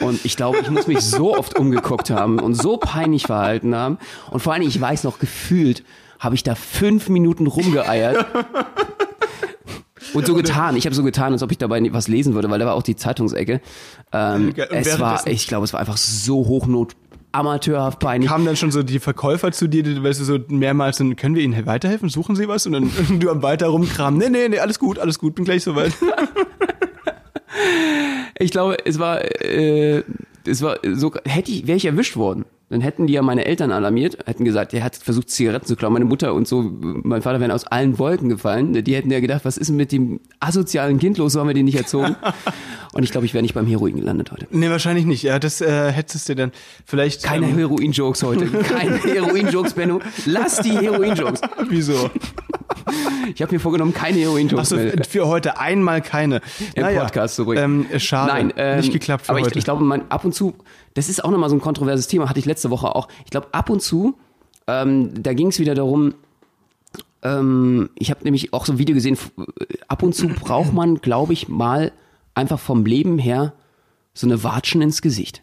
[0.00, 3.98] Und ich glaube, ich muss mich so oft umgeguckt haben und so peinlich verhalten haben.
[4.30, 5.84] Und vor allem, ich weiß noch, gefühlt
[6.18, 8.26] habe ich da fünf Minuten rumgeeiert.
[10.14, 12.58] Und so getan, ich habe so getan, als ob ich dabei was lesen würde, weil
[12.58, 13.60] da war auch die Zeitungsecke.
[14.12, 16.94] Ähm, es war, ich glaube, es war einfach so hochnot,
[17.32, 18.30] amateurhaft peinlich.
[18.30, 21.34] Kamen dann schon so die Verkäufer zu dir, die, weißt du, so mehrmals, dann können
[21.34, 22.08] wir Ihnen weiterhelfen?
[22.08, 22.66] Suchen Sie was?
[22.66, 24.18] Und dann du am weiter rumkramen.
[24.18, 25.92] Nee, nee, nee, alles gut, alles gut, bin gleich soweit.
[28.38, 30.02] Ich glaube, es war, äh,
[30.44, 33.70] es war so, hätte ich, wäre ich erwischt worden, dann hätten die ja meine Eltern
[33.70, 37.40] alarmiert, hätten gesagt, er hat versucht Zigaretten zu klauen, meine Mutter und so, mein Vater
[37.40, 38.72] wären aus allen Wolken gefallen.
[38.72, 41.54] Die hätten ja gedacht, was ist denn mit dem asozialen Kind los, so haben wir
[41.54, 42.16] den nicht erzogen.
[42.94, 44.46] Und ich glaube, ich wäre nicht beim Heroin gelandet heute.
[44.50, 45.24] Nee, wahrscheinlich nicht.
[45.24, 46.52] Ja, das äh, hättest du dann
[46.86, 47.24] vielleicht.
[47.24, 48.46] Keine ähm, Heroin-Jokes heute.
[48.62, 50.00] Keine Heroin-Jokes, Benno.
[50.26, 51.40] Lass die Heroin-Jokes.
[51.68, 52.08] Wieso?
[53.34, 55.04] Ich habe mir vorgenommen, keine Heroin-Jokes Achso, mehr.
[55.08, 56.40] für heute einmal keine.
[56.74, 57.58] Im Podcast zurück.
[57.58, 58.32] Ähm, schade.
[58.32, 59.50] Nein, ähm, nicht geklappt für aber heute.
[59.50, 60.54] Ich, ich glaube, man, ab und zu,
[60.94, 63.08] das ist auch nochmal so ein kontroverses Thema, hatte ich letzte Woche auch.
[63.24, 64.16] Ich glaube, ab und zu,
[64.66, 66.14] ähm, da ging es wieder darum,
[67.22, 69.32] ähm, ich habe nämlich auch so ein Video gesehen, f-
[69.88, 71.92] ab und zu braucht man, glaube ich, mal
[72.34, 73.54] einfach vom Leben her
[74.12, 75.42] so eine Watschen ins Gesicht.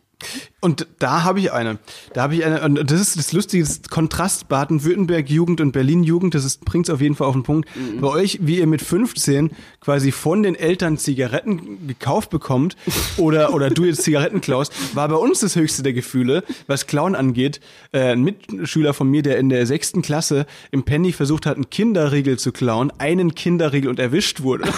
[0.59, 1.79] Und da habe ich eine.
[2.13, 2.61] Da habe ich eine.
[2.61, 6.35] Und das ist das lustige das Kontrast Baden-Württemberg-Jugend und Berlin-Jugend.
[6.35, 7.67] Das bringt es auf jeden Fall auf den Punkt.
[7.99, 12.77] Bei euch, wie ihr mit 15 quasi von den Eltern Zigaretten gekauft bekommt
[13.17, 17.15] oder, oder du jetzt Zigaretten klaust, war bei uns das höchste der Gefühle, was Clown
[17.15, 17.59] angeht.
[17.91, 21.69] Äh, ein Mitschüler von mir, der in der sechsten Klasse im Penny versucht hat, einen
[21.69, 24.65] Kinderriegel zu klauen, einen Kinderriegel und erwischt wurde.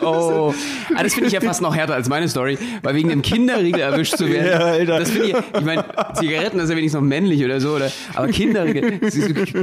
[0.00, 0.54] Oh,
[0.96, 3.80] ah, das finde ich ja fast noch härter als meine Story, weil wegen dem Kinderriegel
[3.80, 4.46] erwischt zu werden.
[4.46, 4.98] Ja, Alter.
[5.00, 7.90] Das finde ich, ich meine, Zigaretten das ist ja wenigstens noch männlich oder so, oder,
[8.14, 9.16] aber Kinderriegel, das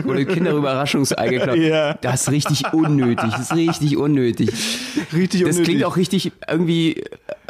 [0.06, 1.58] oder Kinderüberraschungsei geklaut.
[1.58, 1.94] Ja.
[1.96, 4.50] Das ist richtig unnötig, das ist richtig unnötig.
[5.14, 5.64] Richtig Das unnötig.
[5.66, 7.04] klingt auch richtig irgendwie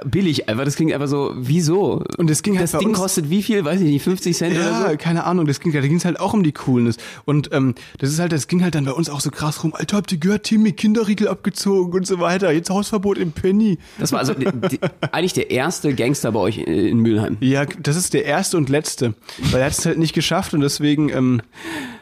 [0.04, 2.04] billig einfach, das klingt einfach so, wieso?
[2.18, 4.64] Und das ging halt Das Ding kostet wie viel, weiß ich nicht, 50 Cent oder
[4.66, 4.98] Ja, so?
[4.98, 6.98] keine Ahnung, das ging, da ging es halt auch um die Coolness.
[7.26, 9.74] Und ähm, das ist halt, das ging halt dann bei uns auch so krass rum.
[9.76, 12.52] Alter, habt ihr gehört, Timmy, Kinderriegel abgezogen und so weiter.
[12.52, 13.71] Jetzt Hausverbot im Penny.
[14.00, 14.80] Das war also die,
[15.12, 17.38] eigentlich der erste Gangster bei euch in, Mülheim.
[17.40, 19.14] Ja, das ist der erste und letzte.
[19.52, 21.42] Weil er hat es halt nicht geschafft und deswegen, ähm,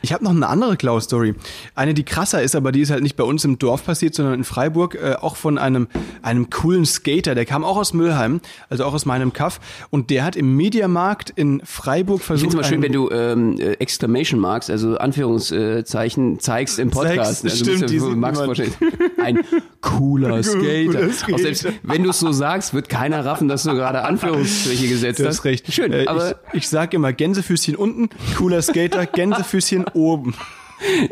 [0.01, 1.35] ich habe noch eine andere Klaus-Story.
[1.75, 4.35] Eine, die krasser ist, aber die ist halt nicht bei uns im Dorf passiert, sondern
[4.35, 5.87] in Freiburg, äh, auch von einem,
[6.21, 7.35] einem coolen Skater.
[7.35, 9.59] Der kam auch aus Mülheim, also auch aus meinem Kaff.
[9.89, 12.51] Und der hat im Mediamarkt in Freiburg Ich versucht.
[12.51, 17.41] finde es immer schön, wenn du ähm, äh, Exclamation Marks, also Anführungszeichen, zeigst im Podcast.
[17.41, 18.73] Zeigst, also stimmt, musst die Max vorstellen.
[19.21, 19.39] Ein
[19.81, 20.59] cooler Skater.
[20.99, 21.35] Cooler Skater.
[21.83, 25.39] Wenn du es so sagst, wird keiner raffen, dass du gerade Anführungsstriche gesetzt Du hast.
[25.39, 25.71] hast recht.
[25.73, 30.33] Schön, Äh, aber ich, ich sag immer Gänsefüßchen unten, cooler Skater, Gänsefüßchen oben.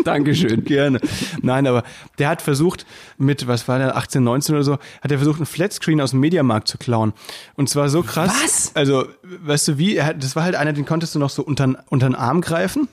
[0.05, 0.63] Dankeschön.
[0.63, 0.99] Gerne.
[1.41, 1.83] Nein, aber
[2.19, 2.85] der hat versucht,
[3.17, 6.19] mit, was war der, 18, 19 oder so, hat er versucht, einen Flatscreen aus dem
[6.21, 7.13] Mediamarkt zu klauen.
[7.55, 8.31] Und zwar so krass.
[8.43, 8.71] Was?
[8.75, 11.43] Also, weißt du wie, er hat, das war halt einer, den konntest du noch so
[11.43, 12.87] unter, unter den Arm greifen.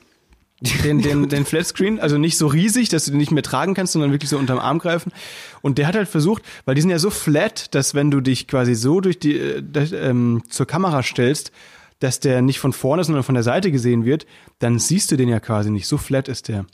[0.60, 3.92] Den, den, den Flatscreen, also nicht so riesig, dass du den nicht mehr tragen kannst,
[3.92, 5.12] sondern wirklich so unterm Arm greifen.
[5.62, 8.46] Und der hat halt versucht, weil die sind ja so flat, dass wenn du dich
[8.46, 9.62] quasi so durch die, äh,
[9.94, 11.52] ähm, zur Kamera stellst,
[12.00, 14.26] dass der nicht von vorne, sondern von der Seite gesehen wird,
[14.58, 15.86] dann siehst du den ja quasi nicht.
[15.86, 16.66] So flat ist der.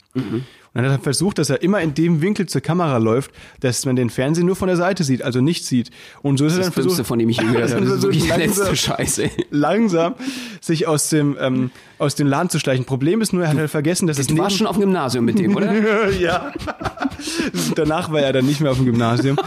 [0.73, 3.85] Und dann hat er versucht, dass er immer in dem Winkel zur Kamera läuft, dass
[3.85, 5.91] man den Fernseher nur von der Seite sieht, also nicht sieht.
[6.21, 7.85] Und so ist er Das dann Dümmste, versucht, von dem ich je gehört habe.
[7.85, 9.29] Das ist wirklich die langsam- letzte Scheiße.
[9.49, 10.15] langsam
[10.61, 12.85] sich aus dem, ähm, aus dem Laden zu schleichen.
[12.85, 15.25] Problem ist nur, er hat halt vergessen, dass es Du warst schon auf dem Gymnasium
[15.25, 16.09] mit dem, oder?
[16.19, 16.53] ja.
[17.75, 19.37] Danach war er dann nicht mehr auf dem Gymnasium.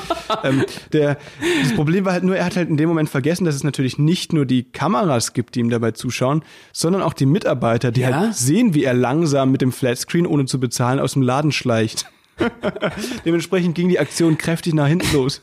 [0.42, 1.18] ähm, der,
[1.62, 3.98] das Problem war halt nur, er hat halt in dem Moment vergessen, dass es natürlich
[3.98, 8.10] nicht nur die Kameras gibt, die ihm dabei zuschauen, sondern auch die Mitarbeiter, die Ja?
[8.20, 12.06] halt sehen, wie er langsam mit dem Flatscreen, ohne zu bezahlen, aus dem Laden schleicht.
[13.24, 15.40] Dementsprechend ging die Aktion kräftig nach hinten los.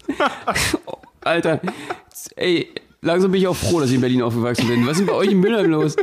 [1.21, 1.61] Alter,
[2.35, 2.67] ey,
[3.01, 4.85] langsam bin ich auch froh, dass ich in Berlin aufgewachsen bin.
[4.85, 5.95] Was ist denn bei euch in Mülheim los?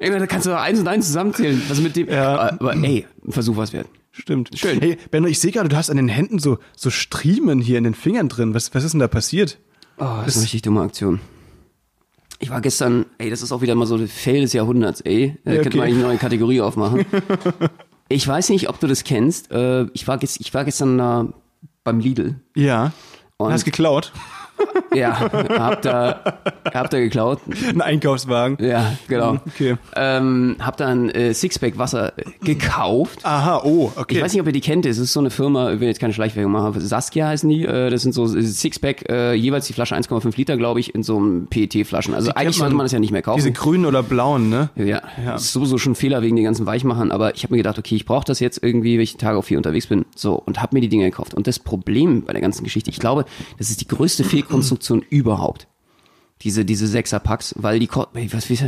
[0.00, 1.62] Ey, da kannst du doch eins und eins zusammenzählen.
[1.68, 2.08] Was ist mit dem?
[2.08, 2.52] Ja.
[2.58, 3.86] Aber ey, ein Versuch was wert.
[4.12, 4.50] Stimmt.
[4.58, 4.80] Schön.
[4.80, 7.84] Hey, Benno, ich sehe gerade, du hast an den Händen so, so Striemen hier in
[7.84, 8.54] den Fingern drin.
[8.54, 9.58] Was, was ist denn da passiert?
[9.98, 11.20] Oh, das ist eine richtig dumme Aktion.
[12.38, 15.36] Ich war gestern, ey, das ist auch wieder mal so der Fail des Jahrhunderts, ey.
[15.44, 15.76] Da Ja, könnte okay.
[15.78, 17.04] man eigentlich eine neue Kategorie aufmachen.
[18.08, 19.50] ich weiß nicht, ob du das kennst.
[19.50, 21.28] Äh, ich, war, ich war gestern da
[21.84, 22.40] beim Lidl.
[22.54, 22.92] Ja.
[23.36, 24.12] Und- hast geklaut?
[24.94, 25.18] Ja,
[25.58, 26.38] hab da,
[26.72, 27.40] hab da geklaut.
[27.68, 28.56] Ein Einkaufswagen.
[28.64, 29.38] Ja, genau.
[29.46, 29.76] Okay.
[29.94, 33.18] Ähm, hab dann äh, Sixpack Wasser äh, gekauft.
[33.24, 34.16] Aha, oh, okay.
[34.16, 34.86] Ich weiß nicht, ob ihr die kennt.
[34.86, 36.80] Es ist so eine Firma, ich will jetzt keine Schleichwerbung machen.
[36.80, 37.64] Saskia heißen die.
[37.64, 41.16] Äh, Das sind so Sixpack, äh, jeweils die Flasche 1,5 Liter, glaube ich, in so
[41.18, 42.14] einem PET-Flaschen.
[42.14, 42.84] Also kennt eigentlich sollte man.
[42.84, 43.36] das ja nicht mehr kaufen.
[43.38, 44.70] Diese grünen oder blauen, ne?
[44.76, 47.58] Ja, das ist sowieso schon ein Fehler wegen den ganzen Weichmachern, aber ich habe mir
[47.58, 50.06] gedacht, okay, ich brauche das jetzt irgendwie, wenn ich Tage auf vier unterwegs bin.
[50.14, 51.34] So, und habe mir die Dinge gekauft.
[51.34, 53.26] Und das Problem bei der ganzen Geschichte, ich glaube,
[53.58, 54.24] das ist die größte
[54.56, 55.68] Fehlkonstruktion überhaupt.
[56.42, 58.58] Diese, diese Sechser-Packs, weil die, ey, was, wie?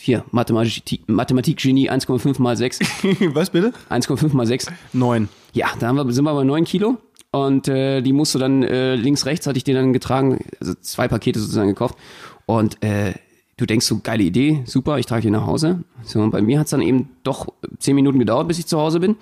[0.00, 2.80] Hier, Mathematik, Mathematik-Genie 1,5 mal 6.
[3.34, 3.72] Was bitte?
[3.88, 4.66] 1,5 mal 6.
[4.92, 5.28] Neun.
[5.52, 6.98] Ja, da haben wir, sind wir bei 9 Kilo.
[7.30, 10.74] Und äh, die musst du dann äh, links, rechts hatte ich dir dann getragen, also
[10.80, 11.96] zwei Pakete sozusagen gekauft.
[12.46, 13.14] Und äh,
[13.56, 15.84] du denkst so, geile Idee, super, ich trage die nach Hause.
[16.02, 17.46] So, und bei mir hat's dann eben doch
[17.78, 19.16] zehn Minuten gedauert, bis ich zu Hause bin.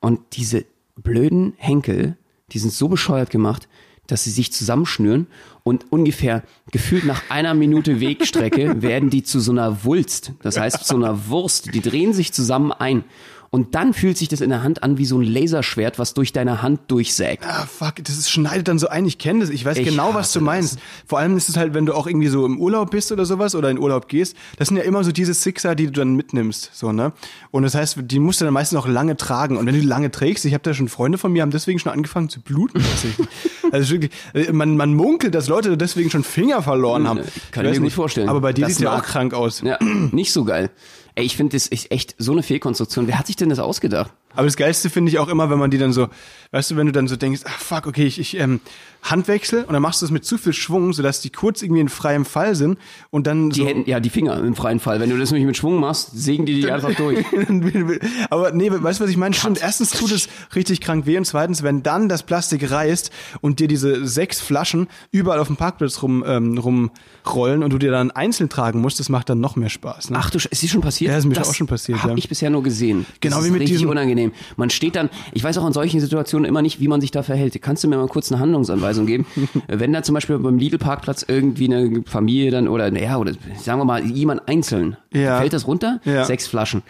[0.00, 0.64] Und diese
[0.96, 2.16] blöden Henkel,
[2.50, 3.68] die sind so bescheuert gemacht,
[4.06, 5.26] dass sie sich zusammenschnüren
[5.62, 10.32] und ungefähr gefühlt nach einer Minute Wegstrecke werden die zu so einer Wulst.
[10.42, 11.74] Das heißt, zu einer Wurst.
[11.74, 13.04] Die drehen sich zusammen ein.
[13.50, 16.32] Und dann fühlt sich das in der Hand an wie so ein Laserschwert, was durch
[16.32, 17.44] deine Hand durchsägt.
[17.46, 19.06] Ah, fuck, das ist, schneidet dann so ein.
[19.06, 19.50] Ich kenne das.
[19.50, 20.78] Ich weiß Ich genau, was du meinst.
[21.06, 23.54] Vor allem ist es halt, wenn du auch irgendwie so im Urlaub bist oder sowas
[23.54, 24.36] oder in Urlaub gehst.
[24.58, 27.12] Das sind ja immer so diese Sixer, die du dann mitnimmst, so, ne?
[27.50, 29.56] Und das heißt, die musst du dann meistens auch lange tragen.
[29.56, 31.78] Und wenn du die lange trägst, ich habe da schon Freunde von mir, haben deswegen
[31.78, 32.84] schon angefangen zu bluten.
[33.76, 37.20] also wirklich, äh, man, man munkelt, dass Leute deswegen schon Finger verloren haben.
[37.50, 37.94] Kann Ich mir gut nicht.
[37.94, 38.28] vorstellen.
[38.28, 39.60] Aber bei dir sieht ja auch krank aus.
[39.62, 40.70] Ja, nicht so geil.
[41.16, 43.06] Ey, ich finde, das ist echt so eine Fehlkonstruktion.
[43.08, 44.12] Wer hat sich denn das ausgedacht?
[44.34, 46.08] Aber das Geilste finde ich auch immer, wenn man die dann so,
[46.50, 48.60] weißt du, wenn du dann so denkst, ach fuck, okay, ich, ich ähm,
[49.02, 51.88] Handwechsel und dann machst du es mit zu viel Schwung, sodass die kurz irgendwie in
[51.88, 53.66] freiem Fall sind und dann Die so.
[53.66, 55.00] Hände, ja, die Finger im freien Fall.
[55.00, 57.24] Wenn du das nämlich mit Schwung machst, sägen die die einfach durch.
[58.30, 59.34] Aber nee, weißt du, was ich meine?
[59.34, 63.58] Stimmt, erstens tut es richtig krank weh und zweitens, wenn dann das Plastik reißt und
[63.58, 68.10] dir diese sechs Flaschen überall auf dem Parkplatz rum, ähm, rumrollen und du dir dann
[68.10, 70.10] einzeln tragen musst, das macht dann noch mehr Spaß.
[70.10, 70.18] Ne?
[70.20, 71.05] Ach du, Sch- ist die schon passiert?
[71.06, 72.16] Ja, ist mir auch schon passiert, Hab ja.
[72.16, 73.06] ich bisher nur gesehen.
[73.20, 74.32] Genau das wie mit richtig diesem- unangenehm.
[74.56, 77.22] Man steht dann, ich weiß auch in solchen Situationen immer nicht, wie man sich da
[77.22, 77.60] verhält.
[77.62, 79.26] Kannst du mir mal kurz eine Handlungsanweisung geben?
[79.68, 83.84] Wenn da zum Beispiel beim Lidl-Parkplatz irgendwie eine Familie dann oder, naja, oder sagen wir
[83.84, 85.38] mal, jemand einzeln, Ja.
[85.38, 86.00] fällt das runter?
[86.04, 86.24] Ja.
[86.24, 86.82] Sechs Flaschen.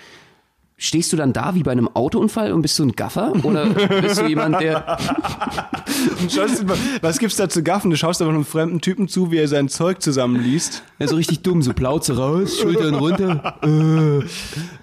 [0.79, 3.33] Stehst du dann da wie bei einem Autounfall und bist du ein Gaffer?
[3.45, 3.65] Oder
[4.03, 4.99] bist du jemand, der.
[6.21, 7.91] Und schaust mal, was gibt's da zu gaffen?
[7.91, 10.83] Du schaust aber einem fremden Typen zu, wie er sein Zeug zusammenliest.
[10.99, 13.59] Ja, so richtig dumm, so Plauze raus, Schultern runter.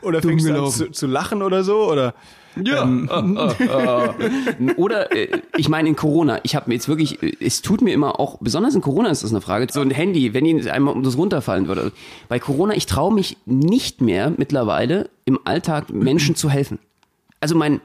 [0.02, 1.89] Oder Dumm fängst du an zu, zu lachen oder so?
[1.91, 2.13] Oder
[2.56, 2.86] Ja.
[4.78, 7.93] Oder äh, ich meine in Corona, ich habe mir jetzt wirklich, äh, es tut mir
[7.93, 10.93] immer auch, besonders in Corona ist das eine Frage, so ein Handy, wenn Ihnen einmal
[10.93, 11.91] um das runterfallen würde.
[12.30, 16.80] Bei Corona, ich traue mich nicht mehr mittlerweile im Alltag Menschen zu helfen.
[17.39, 17.82] Also mein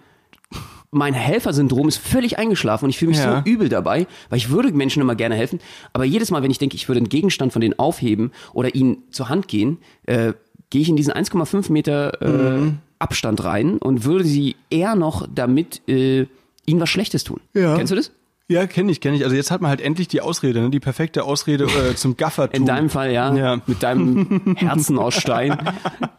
[0.90, 3.42] mein Helfersyndrom ist völlig eingeschlafen und ich fühle mich Ja.
[3.44, 5.60] so übel dabei, weil ich würde Menschen immer gerne helfen,
[5.92, 9.02] aber jedes Mal, wenn ich denke, ich würde einen Gegenstand von denen aufheben oder ihnen
[9.10, 10.32] zur Hand gehen, äh,
[10.70, 12.78] gehe ich in diesen 1,5 Meter äh, Mhm.
[13.00, 16.26] Abstand rein und würde sie eher noch damit äh,
[16.66, 17.40] ihnen was Schlechtes tun.
[17.54, 17.76] Ja.
[17.76, 18.10] Kennst du das?
[18.50, 19.24] Ja, kenne ich, kenne ich.
[19.24, 20.70] Also jetzt hat man halt endlich die Ausrede, ne?
[20.70, 22.62] die perfekte Ausrede äh, zum Gaffertum.
[22.62, 23.34] In deinem Fall, ja.
[23.34, 23.60] Ja.
[23.66, 25.54] Mit deinem Herzen aus Stein.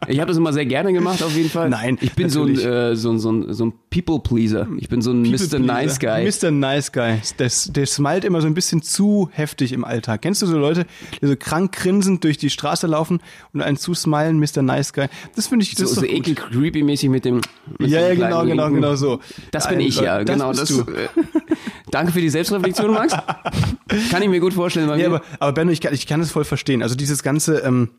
[0.06, 1.68] Ich habe das immer sehr gerne gemacht, auf jeden Fall.
[1.70, 4.68] Nein, Ich bin so ein, äh, so, ein, so, ein, so ein People-Pleaser.
[4.78, 5.58] Ich bin so ein Mr.
[5.58, 6.24] Nice Guy.
[6.24, 6.52] Mr.
[6.52, 7.20] Nice Guy.
[7.40, 10.22] Der, der smilet immer so ein bisschen zu heftig im Alltag.
[10.22, 10.86] Kennst du so Leute,
[11.20, 13.18] die so krank grinsend durch die Straße laufen
[13.52, 14.62] und einen zu smilen, Mr.
[14.62, 15.08] Nice Guy?
[15.34, 16.28] Das finde ich, das so, ist so gut.
[16.28, 17.40] ekel creepy mäßig mit dem
[17.78, 19.18] mit Ja, ja, genau, genau, genau so.
[19.50, 20.52] Das bin Ein- ich ja, genau.
[20.52, 20.82] Das, du.
[20.82, 21.08] äh,
[21.90, 23.12] danke für die Selbstreflexion, Max.
[24.10, 24.86] Kann ich mir gut vorstellen.
[24.88, 25.16] Bei Ja, mir.
[25.16, 26.82] aber, aber Benno, ich kann, ich kann es voll verstehen.
[26.82, 27.90] Also dieses ganze ähm,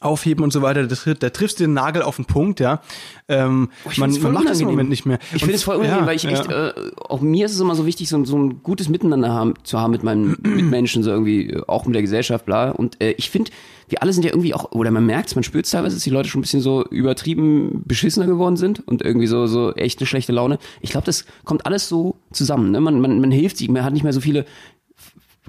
[0.00, 2.80] Aufheben und so weiter, das, da triffst du den Nagel auf den Punkt, ja.
[3.28, 4.66] Ähm, Oh, Ich man, man macht das im.
[4.68, 5.18] Moment nicht mehr.
[5.34, 6.30] Ich finde es voll unangenehm, ja, weil ich ja.
[6.30, 6.72] echt, äh,
[7.08, 9.78] auch mir ist es immer so wichtig, so, ein- so ein gutes Miteinander haben, zu
[9.78, 12.70] haben mit meinen Mitmenschen, so irgendwie, äh, auch mit der Gesellschaft, bla.
[12.70, 13.50] Und äh, ich finde,
[13.90, 16.28] wir alle sind ja irgendwie auch, oder man merkt man spürt teilweise, dass die Leute
[16.28, 20.32] schon ein bisschen so übertrieben beschissener geworden sind und irgendwie so, so echt eine schlechte
[20.32, 20.58] Laune.
[20.80, 22.70] Ich glaube, das kommt alles so zusammen.
[22.70, 22.80] Ne?
[22.80, 24.46] Man, man, man hilft sich, man hat nicht mehr so viele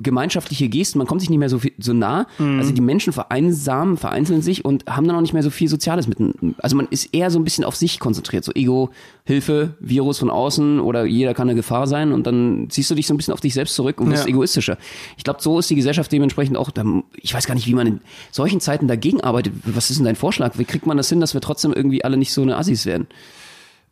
[0.01, 2.27] gemeinschaftliche Gesten, man kommt sich nicht mehr so viel, so nah.
[2.37, 2.59] Mhm.
[2.59, 6.07] Also die Menschen vereinsamen, vereinzeln sich und haben dann auch nicht mehr so viel Soziales
[6.07, 6.55] mitten.
[6.59, 8.43] Also man ist eher so ein bisschen auf sich konzentriert.
[8.43, 8.89] So Ego,
[9.25, 13.07] Hilfe, Virus von außen oder jeder kann eine Gefahr sein und dann ziehst du dich
[13.07, 14.29] so ein bisschen auf dich selbst zurück und wirst Ja.
[14.29, 14.77] egoistischer.
[15.17, 16.71] Ich glaube, so ist die Gesellschaft dementsprechend auch,
[17.15, 19.53] ich weiß gar nicht, wie man in solchen Zeiten dagegen arbeitet.
[19.65, 20.57] Was ist denn dein Vorschlag?
[20.57, 23.07] Wie kriegt man das hin, dass wir trotzdem irgendwie alle nicht so eine Assis werden?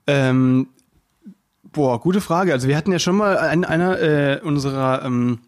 [0.07, 0.67] Ähm,
[1.71, 2.51] boah, gute Frage.
[2.53, 5.39] Also wir hatten ja schon mal in einer äh, unserer ähm,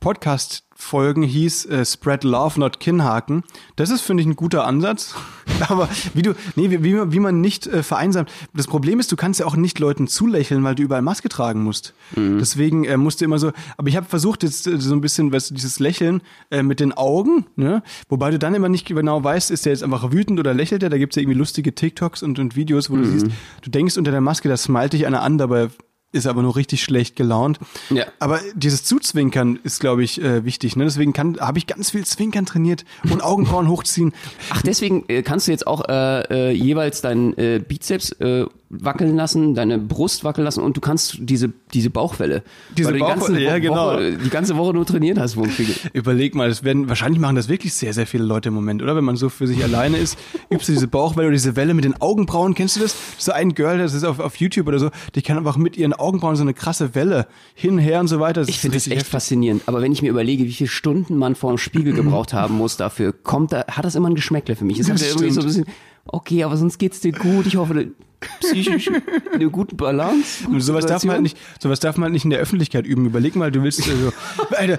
[0.00, 3.42] Podcast-Folgen hieß äh, Spread Love, not Kinnhaken.
[3.76, 5.14] Das ist, finde ich, ein guter Ansatz.
[5.68, 8.30] Aber wie du, nee, wie, wie, man- wie man nicht äh, vereinsamt.
[8.54, 11.62] Das Problem ist, du kannst ja auch nicht Leuten zulächeln, weil du überall Maske tragen
[11.62, 11.94] musst.
[12.14, 15.32] Deswegen äh, musst du immer so, aber ich habe versucht jetzt äh, so ein bisschen,
[15.32, 17.82] weißt du, dieses Lächeln äh, mit den Augen, ne?
[18.08, 20.90] Wobei du dann immer nicht genau weißt, ist der jetzt einfach wütend oder lächelt er?
[20.90, 23.26] Da gibt's ja irgendwie lustige TikToks und, und Videos, wo du siehst,
[23.62, 25.68] du denkst unter der Maske, da smilet dich einer an, dabei
[26.12, 27.58] ist aber nur richtig schlecht gelaunt.
[27.90, 28.06] Ja.
[28.18, 30.74] Aber dieses Zuzwinkern ist, glaube ich, äh, wichtig.
[30.74, 30.84] Ne?
[30.84, 34.12] Deswegen habe ich ganz viel Zwinkern trainiert und Augenbrauen hochziehen.
[34.50, 39.16] Ach, deswegen äh, kannst du jetzt auch äh, äh, jeweils deinen äh, Bizeps äh, wackeln
[39.16, 42.42] lassen, deine Brust wackeln lassen und du kannst diese diese Bauchwelle,
[42.76, 43.92] Diese die ganze, Bauchwelle, ja, genau.
[43.92, 45.74] Woche, die ganze Woche nur trainiert hast, Wurmfliege.
[45.92, 48.96] Überleg mal, das werden wahrscheinlich machen das wirklich sehr, sehr viele Leute im Moment, oder?
[48.96, 50.18] Wenn man so für sich alleine ist,
[50.50, 52.54] übst du diese Bauchwelle oder diese Welle mit den Augenbrauen.
[52.54, 52.96] Kennst du das?
[53.18, 55.92] So ein Girl, das ist auf, auf YouTube oder so, die kann einfach mit ihren
[55.98, 58.40] Augenbrauen so eine krasse Welle hin, her und so weiter.
[58.40, 59.62] Das Ich finde das echt faszinierend.
[59.66, 62.76] Aber wenn ich mir überlege, wie viele Stunden man vor dem Spiegel gebraucht haben muss
[62.76, 64.78] dafür, kommt da, hat das immer ein Geschmäckle für mich.
[64.78, 65.66] Es hat ja irgendwie so ein bisschen,
[66.06, 67.46] okay, aber sonst geht's dir gut.
[67.46, 67.92] Ich hoffe, du-
[68.40, 68.90] psychisch
[69.32, 70.48] eine gute Balance.
[70.48, 73.06] Und sowas darf man halt nicht, sowas darf man halt nicht in der Öffentlichkeit üben.
[73.06, 74.12] Überleg mal, du willst äh, so,
[74.56, 74.76] Alter,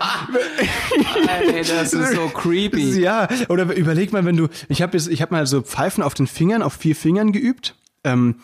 [1.53, 2.89] Ey, das ist so creepy.
[2.99, 6.27] Ja, oder überleg mal, wenn du, ich habe ich hab mal so Pfeifen auf den
[6.27, 7.75] Fingern, auf vier Fingern geübt.
[8.03, 8.36] Ähm,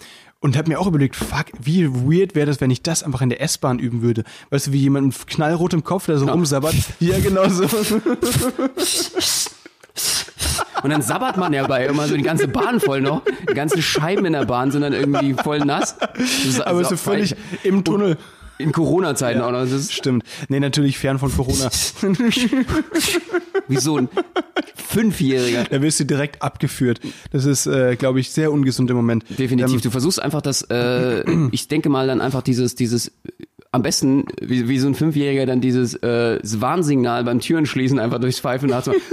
[0.46, 3.30] und habe mir auch überlegt, fuck, wie weird wäre das, wenn ich das einfach in
[3.30, 4.24] der S-Bahn üben würde.
[4.52, 6.76] Weißt du, wie jemand mit knallrotem Kopf da so rumsabbert.
[7.00, 7.64] Ja, genau so.
[10.84, 13.24] Und dann sabbert man ja bei immer so die ganze Bahn voll noch.
[13.50, 15.98] Die ganzen Scheiben in der Bahn sind dann irgendwie voll nass.
[15.98, 18.18] Das Aber also so völlig im Tunnel.
[18.58, 19.60] In Corona-Zeiten auch noch.
[19.62, 20.24] Das ist Stimmt.
[20.50, 21.70] Nee, natürlich fern von Corona.
[23.68, 24.10] wie so ein
[24.76, 25.66] Fünfjähriger.
[25.70, 27.02] Da wirst du direkt abgeführt.
[27.32, 29.26] Das ist, äh, glaube ich, sehr ungesund im Moment.
[29.38, 29.76] Definitiv.
[29.76, 33.12] Ähm, Du versuchst einfach das, äh, ich denke mal dann einfach dieses, dieses,
[33.72, 38.40] am besten, wie, wie so ein Fünfjähriger dann dieses äh, Warnsignal beim Türenschließen einfach durchs
[38.40, 38.94] Pfeifen nach so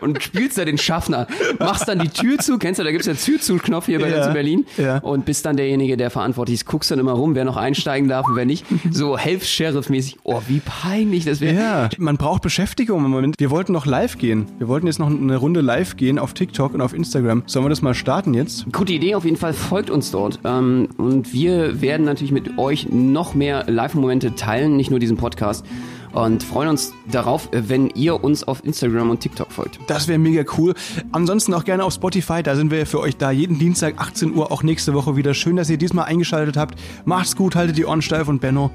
[0.00, 1.26] und spielst da den Schaffner.
[1.58, 4.26] Machst dann die Tür zu, kennst du, da gibt's ja Tür-zu-Knopf hier bei Ja, uns
[4.28, 4.66] in Berlin.
[4.76, 4.98] ja.
[4.98, 8.26] Und bist dann derjenige, der verantwortlich ist, guckst dann immer rum, wer noch einsteigen darf
[8.28, 8.64] und wer nicht.
[8.90, 10.18] So Helf-Sheriff-mäßig.
[10.24, 11.54] Oh, wie peinlich das wäre.
[11.54, 13.34] Ja, man braucht Beschäftigung im Moment.
[13.38, 14.46] Wir wollten noch live gehen.
[14.58, 17.42] Wir wollten jetzt noch eine Runde live gehen auf TikTok und auf Instagram.
[17.46, 18.66] Sollen wir das mal starten jetzt?
[18.72, 20.38] Gute Idee, auf jeden Fall folgt uns dort.
[20.44, 25.64] Ähm, und wir werden natürlich mit euch noch mehr Live-Momente teilen, nicht nur diesen Podcast.
[26.12, 29.78] Und freuen uns darauf, wenn ihr uns auf Instagram und TikTok folgt.
[29.86, 30.74] Das wäre mega cool.
[31.12, 32.42] Ansonsten auch gerne auf Spotify.
[32.42, 33.30] Da sind wir für euch da.
[33.30, 35.34] Jeden Dienstag 18 Uhr, auch nächste Woche wieder.
[35.34, 36.78] Schön, dass ihr diesmal eingeschaltet habt.
[37.04, 38.70] Macht's gut, haltet die Ohren steif und Benno,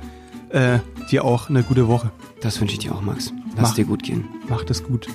[0.49, 2.11] äh, dir auch eine gute Woche.
[2.41, 3.33] Das wünsche ich dir auch, Max.
[3.55, 3.75] Lass Mach.
[3.75, 4.27] dir gut gehen.
[4.47, 5.07] Macht es gut.